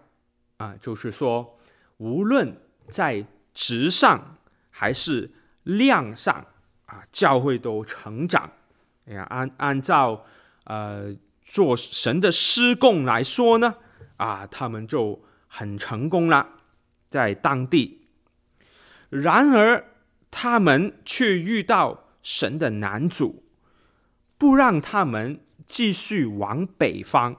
[0.58, 1.58] 啊，就是说，
[1.96, 2.56] 无论
[2.88, 4.38] 在质上
[4.70, 5.32] 还是
[5.64, 6.46] 量上
[6.87, 8.52] 啊，教会都成长。
[9.07, 10.25] 哎呀，按按照
[10.64, 13.75] 呃做神的施工来说呢，
[14.17, 16.49] 啊，他们就很成功了，
[17.11, 18.07] 在当地。
[19.11, 19.85] 然而，
[20.31, 23.45] 他们却遇到神的男主，
[24.38, 27.37] 不让他们继续往北方。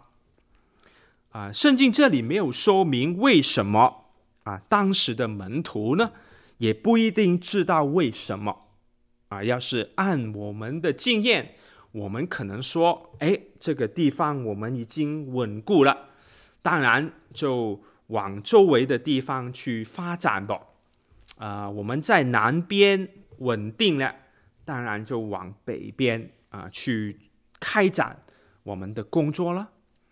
[1.32, 4.06] 啊，圣经这里没有说明为什么
[4.44, 6.12] 啊，当时的门徒呢，
[6.60, 8.65] 也不一定知道为什么。
[9.36, 11.56] 啊，要是按我们的经验，
[11.92, 16.08] 我们可能说，哎，这个地方我们已经稳固了，
[16.62, 20.62] 当然就往周围的地方去发展吧。
[21.38, 24.16] 啊、我们在南边稳定了，
[24.64, 27.20] 当然就往北边啊、去
[27.60, 28.24] 开展
[28.64, 29.70] 我们的工作了。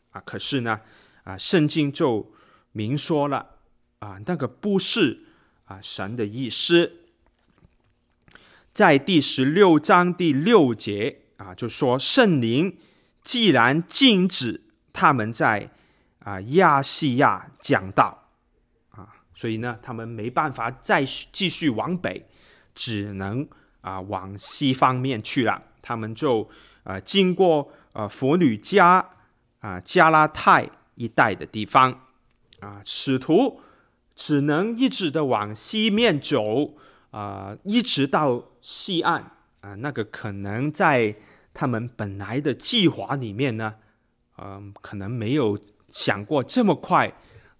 [0.10, 0.82] 啊，可是呢，
[1.24, 2.34] 啊，圣经就
[2.74, 3.48] 明说了，
[4.00, 5.22] 啊，那个不是
[5.64, 7.03] 啊神的意思。
[8.74, 12.76] 在第十六章第六节啊，就说圣灵
[13.24, 15.70] 既然禁止他们在
[16.18, 18.30] 啊亚细亚讲道
[18.90, 22.26] 啊，所以呢，他们没办法再继续往北，
[22.74, 23.48] 只能
[23.82, 25.62] 啊往西方面去了。
[25.84, 26.50] 他们就
[26.84, 29.08] 啊经过啊佛吕家
[29.60, 32.08] 啊加拉太一带的地方
[32.60, 33.62] 啊，使徒
[34.16, 36.76] 只能一直的往西面走。
[37.14, 39.22] 啊、一直到西岸
[39.62, 41.16] 啊、那个可能在
[41.54, 43.76] 他们本来的计划里面呢，
[44.38, 45.60] 嗯、呃，可能没有
[45.92, 47.14] 想过这么快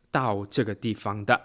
[0.10, 1.40] 到这个地方的。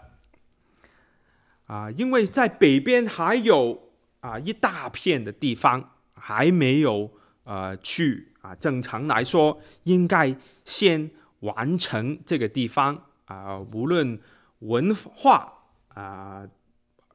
[1.66, 3.90] 啊，因为在北边还有
[4.20, 7.10] 啊一大片的地方还没有
[7.44, 14.18] 呃去啊，正常来说应该先完成这个地方啊，无论
[14.60, 15.52] 文化
[15.88, 16.48] 啊，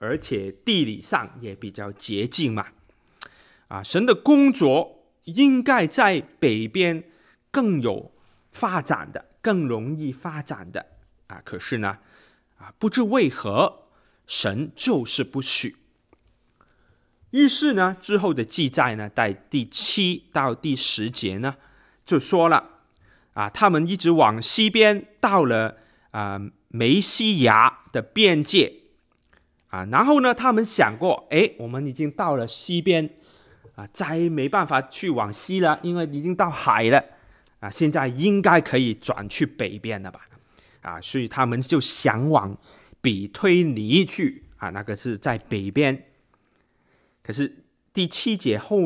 [0.03, 2.67] 而且地理上也比较接近嘛。
[3.69, 7.03] 啊，神的工作应该在北边
[7.49, 8.11] 更有
[8.51, 10.85] 发展的，更容易发展的
[11.27, 11.41] 啊。
[11.45, 11.99] 可是呢，
[12.57, 13.79] 啊，不知为何。
[14.25, 15.75] 神就是不许。
[17.31, 21.57] 于是呢，之后的记载呢，在第七到第十节呢，
[22.05, 22.69] 就说了
[23.33, 25.75] 啊，他们一直往西边，到了
[26.11, 26.39] 啊
[26.69, 28.82] 梅西亚的边界
[29.73, 33.09] 啊，然后呢，他们想过，哎，我们已经到了西边
[33.73, 37.03] 啊，再没办法去往西了，因为已经到海了
[37.59, 40.19] 啊，现在应该可以转去北边了吧？
[40.81, 42.55] 啊，所以他们就想往。
[43.01, 46.05] 比推尼去啊，那个是在北边。
[47.21, 48.79] 可是第七节后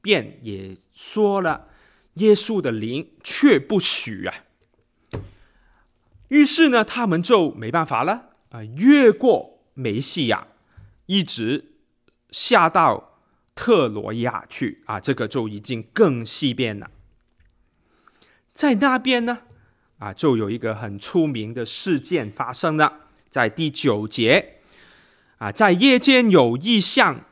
[0.00, 1.66] 边也说了，
[2.12, 4.44] 耶稣的灵却不许啊。
[6.28, 10.46] 于是呢，他们就没办法了啊，越过梅西亚，
[11.06, 11.72] 一直
[12.30, 13.18] 下到
[13.54, 16.90] 特罗亚去啊，这个就已经更西边了。
[18.52, 19.40] 在那边呢，
[19.98, 23.00] 啊，就有一个很出名的事件发生了。
[23.28, 24.60] 在第九节
[25.38, 27.24] 啊，在夜间有异象，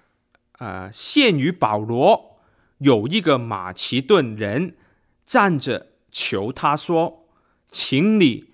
[0.58, 2.40] 啊，现于保罗，
[2.78, 4.76] 有一个马其顿人
[5.24, 7.28] 站着求他说
[7.70, 8.50] ：“请你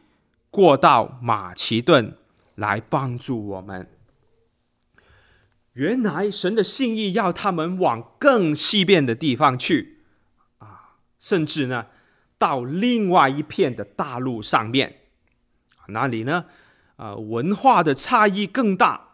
[0.50, 2.18] 过到马其顿
[2.58, 3.88] 来帮助我们。”
[5.74, 10.00] 原来神的心意要他们往更西边的地方去
[10.58, 11.86] 啊，甚至呢，
[12.36, 15.02] 到另外一片的大陆上面，
[15.88, 16.46] 哪里呢？
[16.96, 19.10] 啊，文化的差异更大，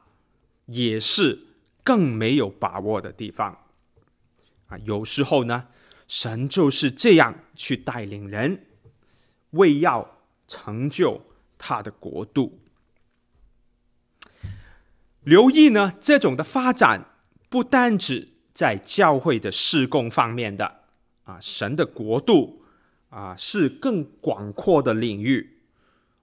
[0.65, 1.49] 也是
[1.83, 3.59] 更没有把握的地方。
[4.69, 5.67] 啊，有时候呢，
[6.09, 8.65] 神就是这样去带领人，
[9.51, 11.21] 为要成就
[11.59, 12.59] 他的国度。
[15.25, 17.05] 留意呢，这种的发展
[17.49, 20.81] 不单指在教会的事工方面的，
[21.25, 22.63] 啊，神的国度
[23.11, 25.59] 啊是更广阔的领域，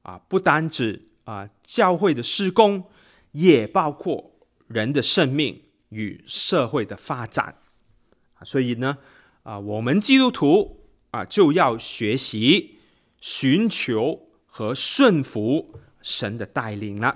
[0.04, 1.08] 啊，不单指。
[1.24, 2.84] 啊，教会的事工
[3.32, 4.32] 也包括
[4.68, 7.56] 人的生命与社会的发展，
[8.42, 8.98] 所以呢，
[9.44, 12.80] 啊，我们基督徒啊就要学习
[13.22, 17.16] 寻求和顺服神的带领了，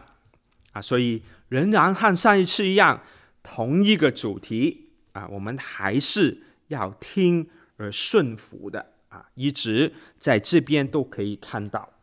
[0.72, 3.02] 啊，所以仍然和上一次一样，
[3.44, 11.94] 同一个主题啊，我们还是要听而顺服的啊，一直在这边都可以看到。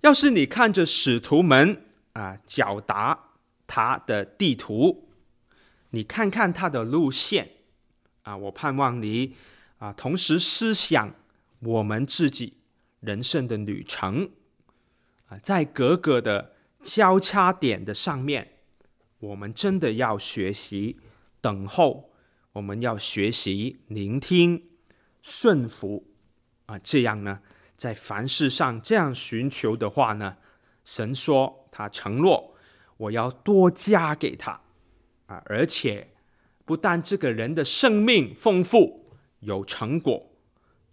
[0.00, 3.30] 要是你看着使徒们啊，脚踏
[3.66, 5.08] 他的地图，
[5.90, 7.50] 你看看他的路线
[8.22, 9.34] 啊，我盼望你
[9.78, 11.14] 啊，同时思想
[11.60, 12.54] 我们自己
[13.00, 14.30] 人生的旅程
[15.28, 18.52] 啊，在各个的交叉点的上面，
[19.18, 20.98] 我们真的要学习
[21.40, 22.10] 等候，
[22.52, 24.62] 我们要学习聆听
[25.20, 26.06] 顺服
[26.66, 27.40] 啊，这样呢。
[27.76, 30.36] 在凡事上这样寻求的话呢，
[30.84, 32.56] 神说他承诺
[32.96, 34.60] 我要多加给他
[35.26, 36.08] 啊，而且
[36.64, 40.28] 不但这个人的生命丰富有成果，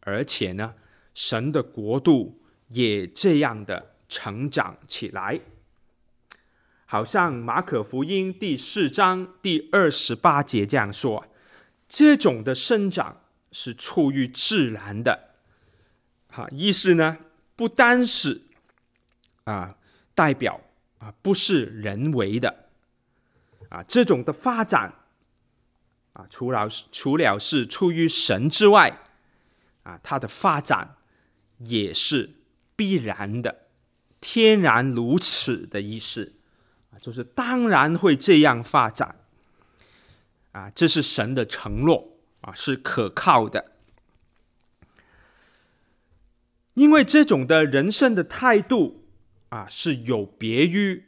[0.02, 0.76] 而且呢，
[1.16, 5.42] 神的国度也这样的成长起来。
[6.86, 11.26] 好像马可福音第四章第二十八节这样说，
[11.90, 13.22] 这种的生长
[13.52, 15.36] 是出于自然的。
[16.32, 17.18] 啊，意思呢，
[17.56, 18.42] 不单是
[19.46, 19.78] 啊，
[20.14, 20.62] 代表
[21.00, 22.66] 啊，不是人为的
[23.70, 24.94] 啊，这种的发展
[26.14, 29.00] 啊，除了除了是出于神之外
[29.84, 30.98] 啊，它的发展
[31.60, 32.32] 也是
[32.76, 33.68] 必然的，
[34.20, 36.34] 天然如此的意思，
[37.00, 39.16] 就是当然会这样发展
[40.52, 43.72] 啊，这是神的承诺啊，是可靠的。
[46.74, 49.06] 因为这种的人生的态度
[49.50, 51.06] 啊，是有别于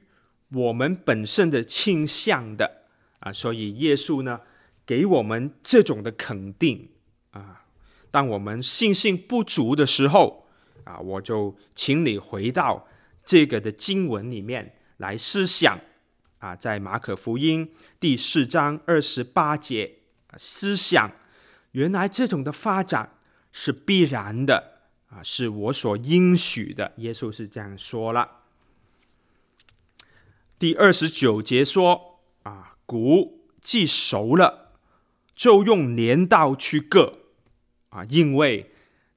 [0.50, 2.84] 我们本身的倾向的
[3.20, 4.42] 啊，所以耶稣呢
[4.86, 6.90] 给我们这种的肯定
[7.32, 7.66] 啊。
[8.10, 10.48] 当我们信心不足的时候
[10.86, 12.88] 啊，我就请你回到
[13.26, 15.80] 这个的经文里面来思想
[16.40, 20.00] 啊，在马可福音第四章二十八节，
[20.36, 21.12] 思想
[21.72, 23.18] 原来这种的发展
[23.52, 24.74] 是必然的。
[25.10, 26.92] 啊，是我所应许的。
[26.98, 28.30] 耶稣是这样说了。
[30.60, 34.74] 第二十九节说：啊，谷既熟了，
[35.34, 37.20] 就用镰刀去割，
[37.88, 38.70] 啊，因为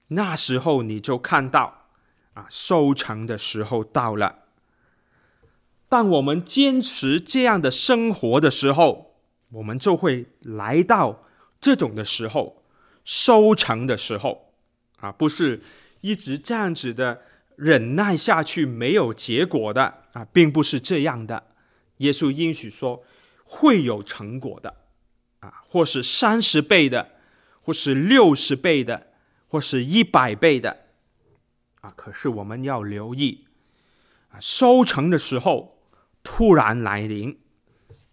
[0.09, 1.89] 那时候你就看到，
[2.35, 4.45] 啊，收成的时候到了。
[5.91, 9.17] 当我们坚持这样的生活的时候，
[9.51, 11.25] 我们就会来到
[11.61, 12.63] 这种的时候，
[13.05, 14.55] 收成的时候，
[14.99, 15.61] 啊，不是
[16.01, 17.23] 一直这样子的
[17.57, 21.49] 忍耐下去没有结果的啊，并不是这样的。
[21.97, 23.05] 耶稣应许说
[23.45, 24.77] 会有成果的，
[25.41, 27.17] 啊，或是三十倍的，
[27.61, 29.09] 或是六十倍的，
[29.49, 30.85] 或是一百倍的，
[31.81, 33.47] 啊，可是我们要留意，
[34.29, 35.70] 啊，收成的时候
[36.23, 37.39] 突然来临，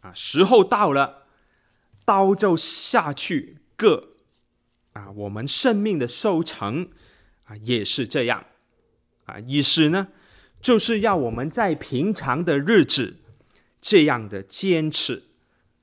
[0.02, 1.28] 啊，时候到了，
[2.06, 4.10] 刀就下去割，
[4.94, 6.90] 啊，我们生命的收成，
[7.46, 8.46] 啊，也是这样，
[9.26, 10.08] 啊，意思呢，
[10.62, 13.18] 就是要我们在平常的日子。
[13.80, 15.24] 这样的坚持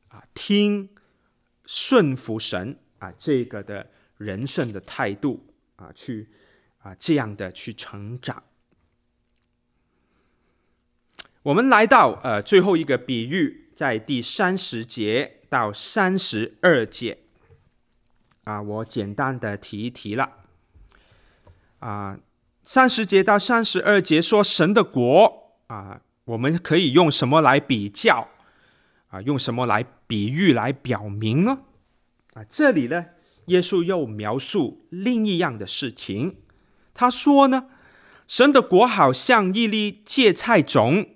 [0.09, 0.91] 啊，听
[1.65, 5.47] 顺服神啊，这个的人生的态度
[5.77, 6.29] 啊，去
[6.79, 8.43] 啊这样的去成长。
[11.45, 17.19] 我们来到呃最后一个比喻，在第三十节到三十二节
[18.45, 20.31] 啊，我简单的提一提了
[21.81, 22.19] 啊，
[22.63, 26.01] 三十节到三十二节说神的国啊。
[26.25, 28.27] 我们可以用什么来比较
[29.09, 29.21] 啊？
[29.21, 31.59] 用什么来比喻来表明呢？
[32.33, 33.05] 啊，这里呢，
[33.49, 36.37] 耶稣又描述另一样的事情。
[36.95, 37.67] 他说呢，
[38.27, 41.07] 神的国好像一粒芥菜种，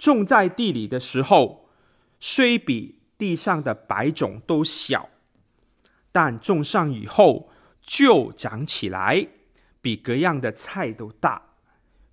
[0.00, 1.68] 种在地里的时候，
[2.18, 5.10] 虽比地上的百种都小，
[6.10, 9.28] 但种上以后就长起来，
[9.82, 11.48] 比各样的菜都大。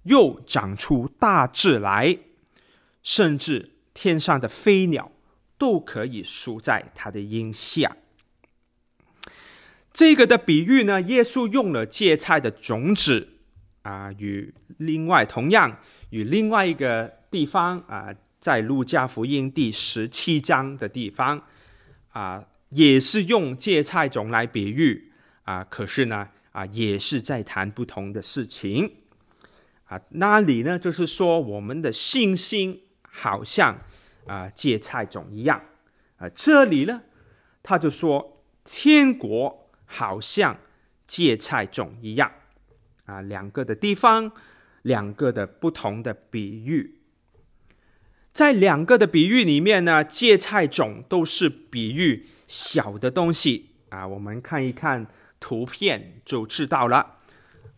[0.04, 2.18] 又长出大枝来，
[3.04, 5.12] 甚至天上的飞鸟
[5.58, 7.98] 都可以宿在它的荫下。
[9.92, 13.34] 这个的比喻呢，耶稣用了芥菜的种子
[13.82, 15.80] 啊，与另外同样
[16.12, 21.42] 与另外一个地方啊，在路加福音第十七章的地方
[22.10, 25.12] 啊，也是用芥菜种来比喻
[25.44, 28.92] 啊，可是呢啊，也是在谈不同的事情。
[29.86, 33.80] 啊，那里呢，就是说我们的信心好像
[34.26, 35.62] 啊芥菜种一样
[36.18, 36.28] 啊。
[36.30, 37.02] 这里呢，
[37.64, 40.58] 他就说天国好像
[41.06, 42.30] 芥菜种一样
[43.06, 43.22] 啊。
[43.22, 44.30] 两个的地方，
[44.82, 46.97] 两个的不同的比喻，
[48.38, 54.08] 在两个的比喻里面呢，芥菜种都是比喻小的东西啊。
[54.08, 55.08] 我们看一看
[55.40, 57.16] 图片就知道了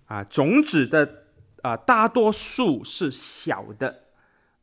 [0.08, 1.24] 啊，种子的。
[1.62, 4.04] 啊，大多数是小的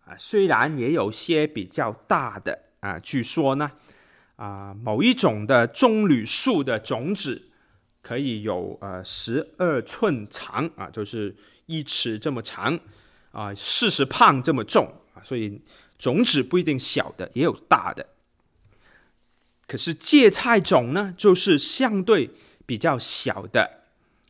[0.06, 2.98] 啊，虽然也有些比较大的啊。
[3.00, 3.70] 据说呢，
[4.36, 7.50] 啊，某一种的棕榈树的种子
[8.00, 11.36] 可以有呃十二寸长啊，就是
[11.66, 12.80] 一尺这么长
[13.30, 15.60] 啊，四十磅这么重啊，所以
[15.98, 18.06] 种子不一定小的，也有大的。
[19.66, 22.30] 可是芥菜种呢，就是相对
[22.64, 23.82] 比较小的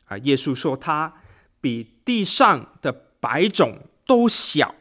[0.06, 0.18] 啊。
[0.18, 1.22] 耶稣说它。
[1.58, 4.76] 比地上的百种都小。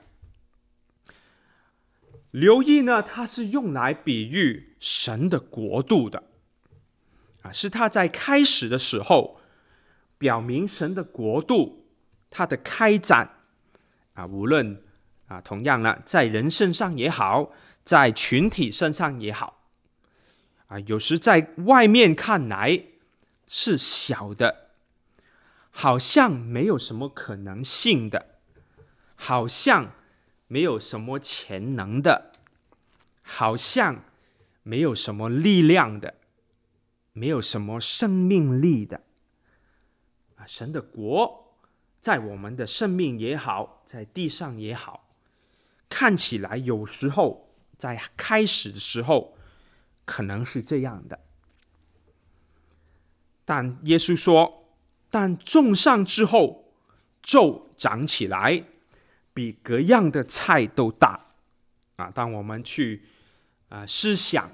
[2.30, 6.22] 留意呢，它是用来比喻神的国度的，
[7.42, 9.42] 啊，是他在开始的时候
[10.20, 11.88] 表明神的国度
[12.30, 13.32] 它的开展，
[14.14, 14.84] 啊，无论
[15.28, 17.52] 啊，同样呢，在人身上也好，
[17.84, 19.62] 在群体身上也好，
[20.68, 22.84] 啊，有时在外面看来
[23.48, 24.64] 是小的。
[25.78, 28.38] 好像没有什么可能性的，
[29.16, 29.92] 好像
[30.48, 32.32] 没有什么潜能的，
[33.22, 34.06] 好像
[34.64, 36.14] 没有什么力量的，
[37.12, 39.02] 没有什么生命力的。
[40.38, 41.58] 啊，神的国
[42.00, 45.05] 在我们的生命也好，在地上也好，
[45.98, 49.38] 看起来有时候在开始的时候
[50.04, 51.18] 可能是这样的，
[53.46, 54.62] 但耶稣说。
[55.12, 56.74] 但种上之后，
[57.22, 58.66] 就长起来，
[59.34, 61.28] 比各样的菜都大
[61.96, 62.12] 啊！
[62.12, 63.02] 当我们去
[63.70, 64.52] 啊、思想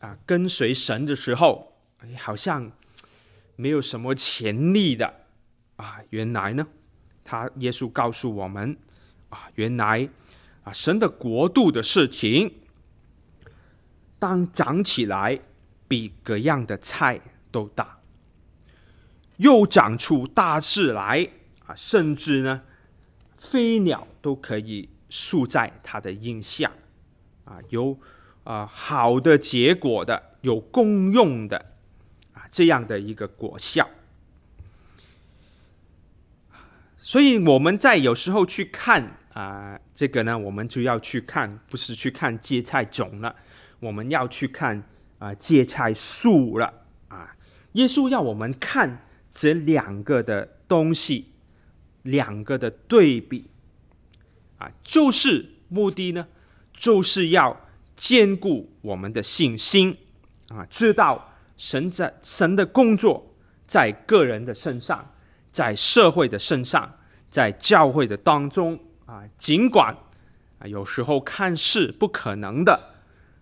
[0.00, 2.72] 啊跟随神的时候，哎，好像
[3.54, 5.14] 没有什么潜力的
[5.76, 6.00] 啊。
[6.10, 6.66] 原来呢，
[7.22, 8.76] 他耶稣告诉我们
[9.28, 10.08] 啊，原来
[10.72, 12.54] 神的国度的事情，
[14.18, 15.40] 当长起来，
[15.88, 17.98] 比各样的菜都大。
[19.38, 21.28] 又长出大枝来
[21.66, 22.60] 啊，甚至呢，
[23.38, 26.70] 飞鸟都可以宿在它的荫下
[27.44, 27.98] 啊，有
[28.44, 31.56] 啊好的结果的，有功用的
[32.34, 33.88] 啊这样的一个果效。
[36.98, 43.36] 所以我们在有时候去看啊、这个呢，我们就要去看，不是去看芥菜种了，
[43.80, 44.82] 我们要去看
[45.18, 46.72] 啊、芥菜树了
[47.08, 47.36] 啊。
[47.72, 51.32] 耶稣要我们看这两个的东西，
[52.04, 53.50] 两个的对比
[54.56, 56.26] 啊，就是目的呢，
[56.72, 57.60] 就是要
[57.94, 59.94] 坚固我们的信心
[60.48, 63.34] 啊，知道神在神的工作
[63.66, 65.12] 在个人的身上，
[65.52, 66.96] 在社会的身上。
[67.30, 68.76] 在教会的当中
[69.10, 69.92] 啊，尽管
[70.60, 72.94] 啊有时候看似不可能的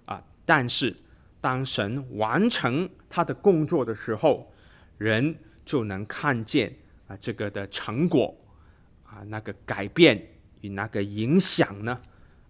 [0.07, 0.97] 啊，但是
[1.43, 4.51] 当神完成他的工作的时候，
[4.97, 6.75] 人就能看见
[7.07, 8.35] 啊这个的成果
[9.05, 10.27] 啊，那个改变
[10.63, 12.01] 与那个影响呢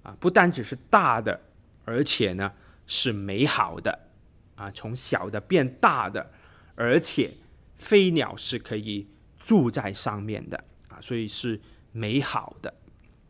[0.05, 1.41] 啊，不单只是大的，
[1.85, 2.53] 而且呢
[2.87, 3.99] 是美好的
[4.55, 6.31] 啊，从小的变大的，
[6.77, 7.33] 而且
[7.75, 11.01] 飞鸟是可以住在上面的啊。
[11.01, 11.61] 所以是
[11.91, 12.73] 美好的，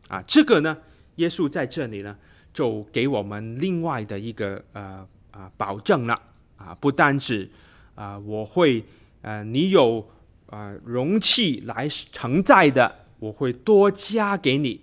[0.09, 0.77] 啊，这个呢，
[1.15, 2.17] 耶稣在这里呢，
[2.51, 6.21] 就给我们另外的一个呃啊保证了，
[6.57, 7.49] 啊，不单止
[7.95, 8.83] 啊，我会
[9.21, 10.05] 呃，你有
[10.47, 14.81] 啊容器来承载的，我会多加给你，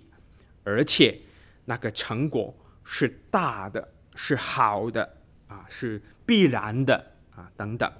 [0.63, 1.19] 而且
[1.65, 2.55] 那个成果
[2.85, 5.17] 是大的，是好的，
[5.47, 7.91] 啊，是必然的，啊，等等。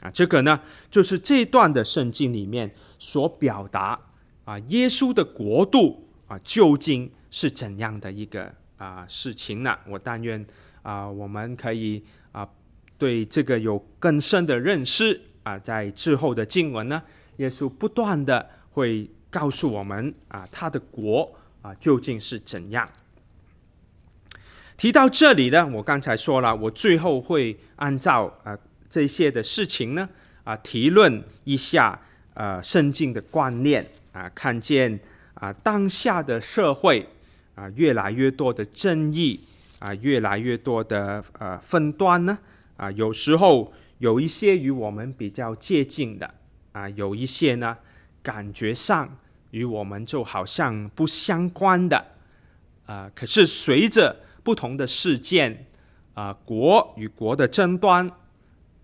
[0.00, 0.58] 啊，这个呢，
[0.90, 4.00] 就是这段的圣经里面所表达
[4.44, 9.76] 啊，耶稣的国度啊，究竟是怎样的一个啊事情呢？
[9.86, 10.44] 我但愿
[10.82, 12.48] 啊，我们可以啊，
[12.98, 17.02] 对这个有更深的认识啊，在之后的经文呢，
[17.36, 21.32] 耶稣不断的会告诉我们啊，他的国
[21.62, 22.88] 啊究竟是怎样。
[24.76, 28.58] 提到这里呢，我刚才说了，我最后会按照啊。
[28.92, 30.08] 这些的事情呢，
[30.42, 31.96] 啊，提论一下，
[32.34, 34.98] 呃，圣经的观念啊，看见
[35.34, 37.08] 啊，当下的社会
[37.54, 39.40] 啊，越来越多的争议
[39.78, 42.38] 啊，越来越多的呃分端呢，
[42.76, 46.34] 啊，有时候有一些与我们比较接近的
[46.72, 47.76] 啊，有一些呢，
[48.22, 49.16] 感觉上
[49.50, 52.04] 与我们就好像不相关的
[52.86, 55.66] 啊，可是随着不同的事件
[56.14, 58.10] 啊，国与国的争端。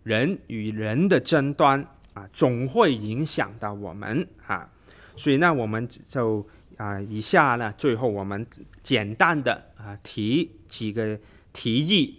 [0.02, 4.70] 人与人的争端啊，总会影响到我们啊，
[5.16, 6.46] 所以呢，我们就
[6.76, 8.46] 啊，以下呢，最后我们
[8.82, 11.18] 简单的啊提几个
[11.52, 12.18] 提议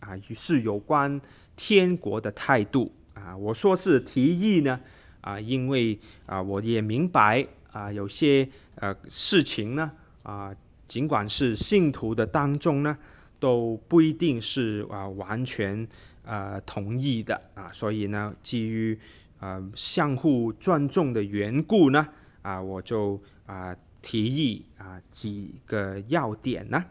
[0.00, 1.20] 啊，是有关
[1.56, 3.36] 天国的态度啊。
[3.36, 4.80] 我说是提议呢
[5.20, 9.92] 啊，因为啊，我也明白啊，有些呃事情呢
[10.22, 10.54] 啊，
[10.86, 12.96] 尽管是信徒的当中呢，
[13.38, 15.86] 都不一定是啊完全。
[16.30, 18.98] 呃，同意的啊，所以呢，基于
[19.40, 22.06] 呃相互尊重的缘故呢，
[22.48, 26.82] 啊，我就啊、提议啊几个要点呢。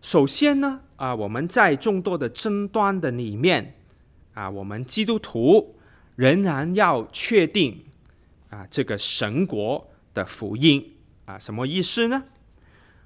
[0.00, 3.76] 首先呢，啊，我们在众多的争端的里面，
[4.34, 5.76] 啊，我们基督徒
[6.16, 7.84] 仍然要确定
[8.50, 12.24] 啊这个神国的福音啊，什么意思呢？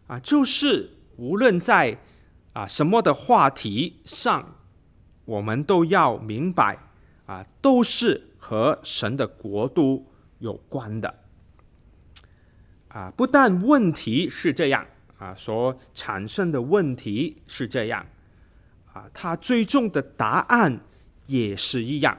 [0.06, 1.98] 啊，就是无论在
[2.54, 4.56] 啊，什么的话题上，
[5.26, 6.78] 我们都要明白
[7.26, 10.06] 啊，都是和神的国度
[10.42, 11.14] 有关的。
[12.88, 14.86] 啊，不但问题是这样
[15.16, 18.04] 啊，所产生的问题是这样
[18.92, 20.78] 啊，它最终的答案
[21.26, 22.18] 也是一样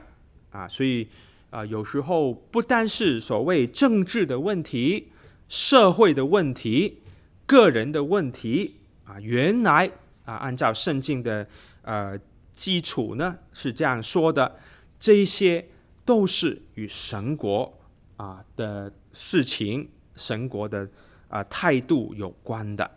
[0.50, 0.66] 啊。
[0.66, 1.06] 所以
[1.50, 5.12] 啊，有时候不单是所谓政治的问题、
[5.48, 7.02] 社会的问题、
[7.46, 9.90] 个人的问题啊，原来。
[10.24, 11.46] 啊，按照圣经的
[11.82, 12.18] 呃
[12.54, 14.56] 基础呢，是这样说的：
[14.98, 15.68] 这些
[16.02, 17.78] 都是与神国
[18.16, 20.88] 啊的事情、神国的
[21.28, 22.90] 啊态度有关的。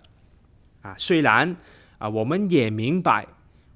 [0.82, 1.56] 啊，虽然
[1.98, 3.28] 啊，我们也明白，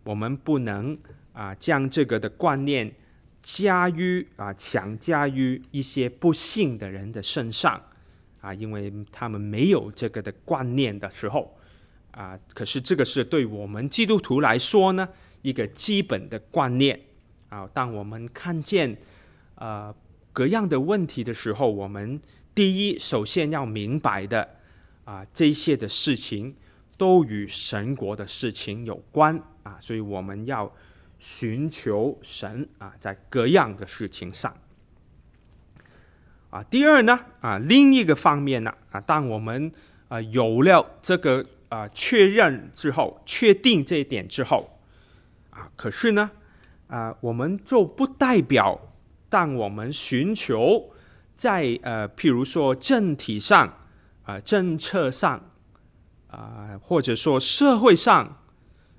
[0.04, 0.98] 我们不能
[1.34, 2.92] 啊将这个的观念
[3.42, 7.82] 加于啊强加于一些不信的人的身上
[8.40, 11.58] 啊，因为他们没有这个的观念的时候。
[12.12, 15.08] 啊，可是这个是对我们基督徒来说呢，
[15.44, 17.00] 一个基本的观念
[17.48, 17.66] 啊。
[17.74, 18.94] 当我们看见
[19.56, 19.96] 呃
[20.34, 22.20] 各样的问题的时候，我们
[22.56, 24.50] 第一首先要明白的
[25.06, 26.56] 啊，这些的事情
[26.98, 30.74] 都与神国的事情有关啊，所以我们要
[31.20, 34.56] 寻求神啊，在各样的事情上。
[36.50, 39.72] 啊，第二呢，啊，另一个方面呢，啊，当我们
[40.10, 44.80] 啊有了这个啊确认之后，确定这一点之后，
[45.50, 46.32] 啊，可是呢，
[46.88, 48.80] 啊，我们就不代表
[49.32, 50.92] 当我们寻求
[51.36, 53.78] 在呃，譬如说政体上
[54.24, 55.42] 啊，政策上
[56.28, 58.44] 啊，或者说社会上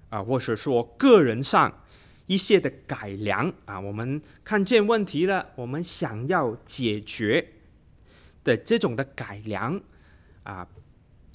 [0.08, 1.72] 啊，或者说个人上。
[2.26, 7.46] 一些的改良啊，我们看见问题了，我们想要解决
[8.44, 9.78] 的这种的改良
[10.44, 10.66] 啊，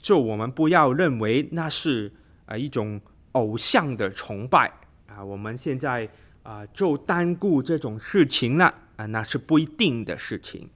[0.02, 2.12] 就我们不要认为那是
[2.46, 3.00] 啊一种
[3.34, 4.72] 偶像的崇拜
[5.08, 6.10] 啊，我们现在
[6.42, 10.70] 啊就单顾这种事情了啊，那是不一定的事情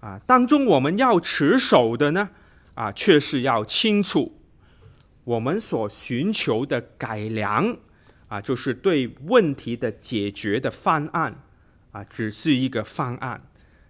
[0.00, 0.18] 啊。
[0.26, 2.30] 当中我们要持守的呢
[2.74, 4.40] 啊，却是要清楚
[5.24, 7.76] 我们所寻求的改良。
[8.28, 11.34] 啊，就是对问题的解决的方案
[11.92, 13.40] 啊，只是一个方案，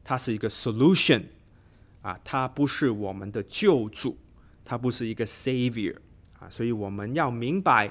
[0.04, 1.24] 它是一个 solution
[2.02, 4.16] 啊，它不是我们的救主，
[4.64, 5.96] 它不是一个 savior
[6.38, 7.90] 啊，所以我们要明白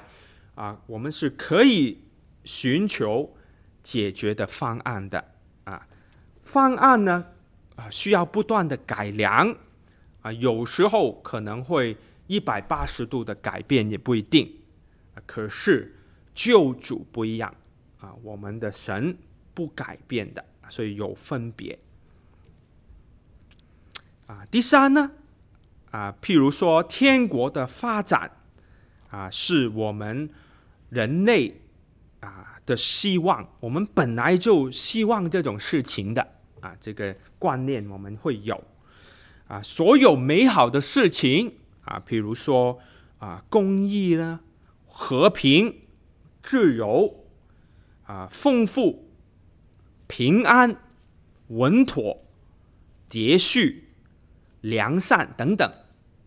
[0.54, 1.98] 啊，我们是可以
[2.44, 3.36] 寻求
[3.88, 5.24] 解决的方案的
[5.64, 5.88] 啊，
[6.42, 7.24] 方案呢
[7.76, 9.56] 啊需要不断的改良
[10.20, 14.60] 啊，有时候可能会一百八十度的改变也不一定，
[15.14, 15.94] 啊，可是。
[16.34, 17.52] 救主不一样
[17.98, 19.18] 啊，我们的神
[19.54, 21.76] 不改变的，所以有分别
[24.28, 24.46] 啊。
[24.48, 25.10] 第三呢
[25.90, 28.30] 啊，譬如说天国的发展
[29.10, 30.30] 啊，是我们
[30.90, 31.60] 人类
[32.20, 36.22] 啊的希望，我们本来就希望这种事情的
[36.60, 38.62] 啊，这个观念我们会有
[39.48, 39.60] 啊。
[39.62, 41.54] 所有美好的事情
[41.84, 42.78] 啊，譬如说
[43.18, 44.40] 啊，公益呢，
[44.86, 45.74] 和平。
[46.40, 47.26] 自由
[48.04, 49.10] 啊，丰富、
[50.06, 50.76] 平安、
[51.48, 52.24] 稳妥、
[53.10, 53.88] 秩序、
[54.60, 55.70] 良善等等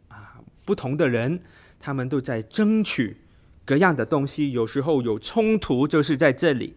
[0.09, 1.39] 啊，不同的人，
[1.79, 3.20] 他们都在争取
[3.65, 6.75] 各样的东西，有时候有冲突，就是在这里。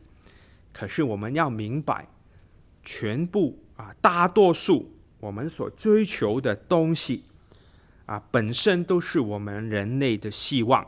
[0.72, 2.08] 可是我们要明白，
[2.82, 7.24] 全部啊，大多数我们所追求的东西
[8.06, 10.86] 啊，本身都是我们人类的希望。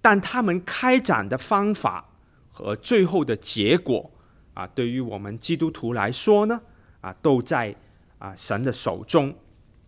[0.00, 2.08] 但他们开展的方法
[2.52, 4.10] 和最后的结果
[4.54, 6.60] 啊，对于我们基督徒来说呢，
[7.00, 7.74] 啊，都在
[8.18, 9.34] 啊神的手中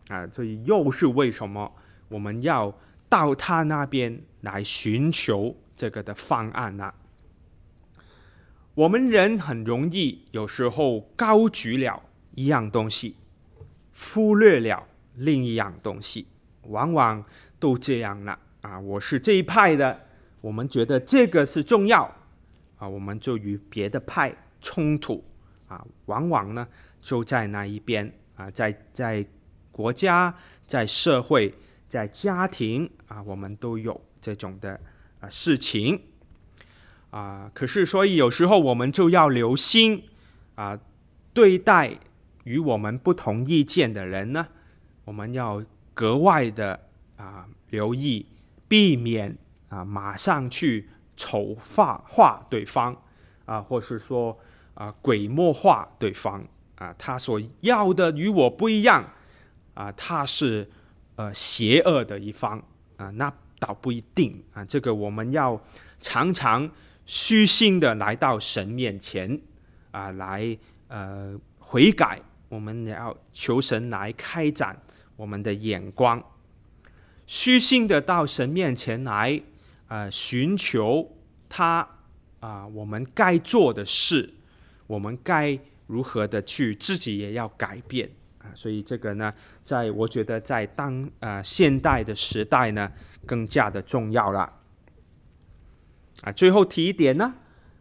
[0.08, 1.70] 啊，所以又是为什么
[2.08, 2.74] 我们要
[3.08, 6.92] 到他那边来寻求这个的方案呢？
[8.74, 12.02] 我们人很容易有时候高举了
[12.34, 13.16] 一样东西，
[14.12, 14.86] 忽略了
[15.16, 16.26] 另一样东西，
[16.62, 17.24] 往往
[17.58, 18.78] 都这样了啊！
[18.78, 20.00] 我是这一派的。
[20.40, 22.04] 我们觉得这个是重要
[22.76, 25.24] 啊，我们就与别的派冲突
[25.66, 26.64] 啊，往往呢
[27.00, 29.26] 就在那一边啊，在在
[29.72, 30.32] 国家、
[30.64, 31.52] 在社会、
[31.88, 34.78] 在家庭啊，我们都有这种的
[35.20, 36.00] 啊事情
[37.10, 37.50] 啊。
[37.54, 40.04] 可是，所以有时候我们就要留心
[40.54, 40.78] 啊，
[41.32, 41.98] 对待
[42.44, 44.46] 与我们不同意见的人呢，
[45.04, 45.64] 我们要
[45.94, 46.78] 格外的
[47.16, 48.26] 啊留意，
[48.68, 49.36] 避免。
[49.70, 52.96] 啊，马上去丑化化对方，
[53.44, 54.34] 啊，或是说
[54.72, 56.42] 啊，鬼魔化对方，
[56.76, 59.12] 啊，他所要的与我不一样，
[59.74, 60.70] 啊，他是
[61.18, 62.62] 呃邪恶的一方，
[62.96, 63.26] 啊，那
[63.58, 65.60] 倒不一定，啊，这个我们要
[65.98, 66.70] 常常
[67.04, 69.40] 虚心的来到神面前，
[69.90, 70.56] 啊，来
[70.86, 74.80] 呃悔改，我们要求神来开展
[75.16, 76.22] 我们的眼光，
[77.26, 79.42] 虚心的到神面前来。
[79.90, 81.16] 呃，寻求
[81.48, 81.88] 他
[82.40, 84.34] 啊、我们该做的事，
[84.86, 88.10] 我们该如何的去自己也要改变、
[88.54, 89.32] 所以这个呢，
[89.64, 92.90] 在我觉得在当、呃、现代的时代呢，
[93.26, 94.52] 更加的重要了。
[96.22, 97.34] 啊、最后提一点呢，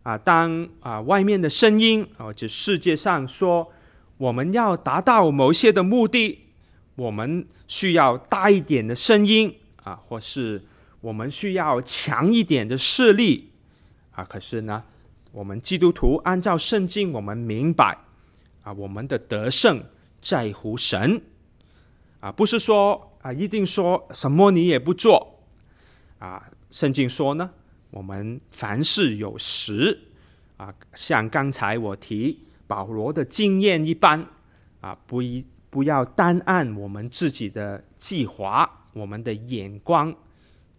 [0.03, 3.71] 啊、当啊、外面的声音啊，就世界上说
[4.17, 6.39] 我们要达到某些的目的，
[6.95, 10.61] 我们需要大一点的声音啊、或是。
[10.99, 13.51] 我们需要强一点的势力
[14.11, 14.23] 啊！
[14.23, 14.83] 可是呢，
[15.31, 17.95] 我们基督徒按照圣经，我们明白
[18.63, 19.81] 啊，我们的得胜
[20.27, 21.21] 在乎神
[22.19, 25.39] 啊，不是说啊，一定说什么你也不做
[26.19, 26.43] 啊。
[26.69, 27.49] 圣经说呢，
[27.91, 29.97] 我们凡事有时
[30.57, 34.27] 啊，像刚才我提保罗的经验一般
[34.81, 40.13] 啊，不一不要单按我们自己的计划，我们的眼光。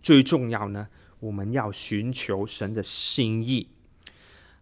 [0.02, 0.86] 最重要呢，
[1.20, 3.66] 我们要寻求神的心意。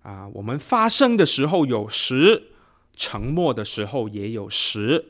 [0.03, 2.53] 啊，我们发生的时候有时，
[2.97, 5.05] 沉默的时候也有时，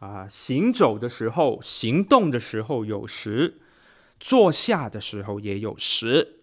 [0.00, 3.60] 啊，行走的时候、行动的时候有时，
[4.20, 6.40] 坐下的时候也有时。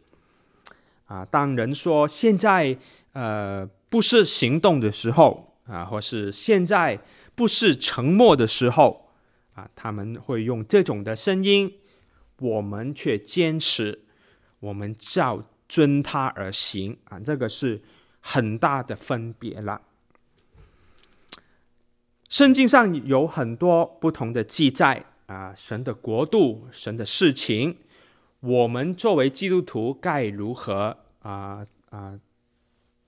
[1.05, 2.77] 啊，当人说现在
[3.13, 6.97] 呃不是行动的时候啊，或是现在
[7.35, 9.11] 不是沉默的时候
[9.53, 11.75] 啊，他们会用这种的声音，
[12.39, 14.05] 我们却坚持，
[14.61, 15.43] 我们照。
[15.71, 17.81] 遵他而行啊，这个是
[18.19, 19.81] 很大的分别了。
[22.31, 27.75] 圣经上有很多不同的记载啊，神的国度、神的事情，
[28.39, 32.17] 我们作为基督徒该如何啊啊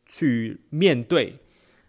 [0.05, 1.39] 去面对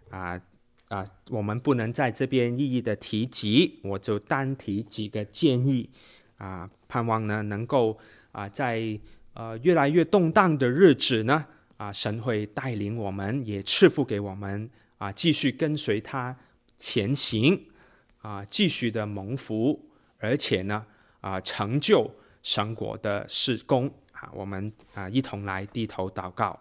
[0.09, 0.39] 啊
[0.87, 1.05] 啊？
[1.29, 5.89] 我们不能在这边一一的提及，我就单提几个建议
[6.37, 7.99] 啊，盼望呢能够
[8.31, 8.97] 啊在。
[9.33, 16.33] 呃，越来越动荡的日子呢，啊，神会带领我们，也赐福给我们，啊，继续跟随他
[16.77, 17.65] 前行，
[18.21, 20.85] 啊，继续的蒙福，而且呢，
[21.21, 26.59] 啊，成就神国的事工，啊，我们啊一同来低头祷告。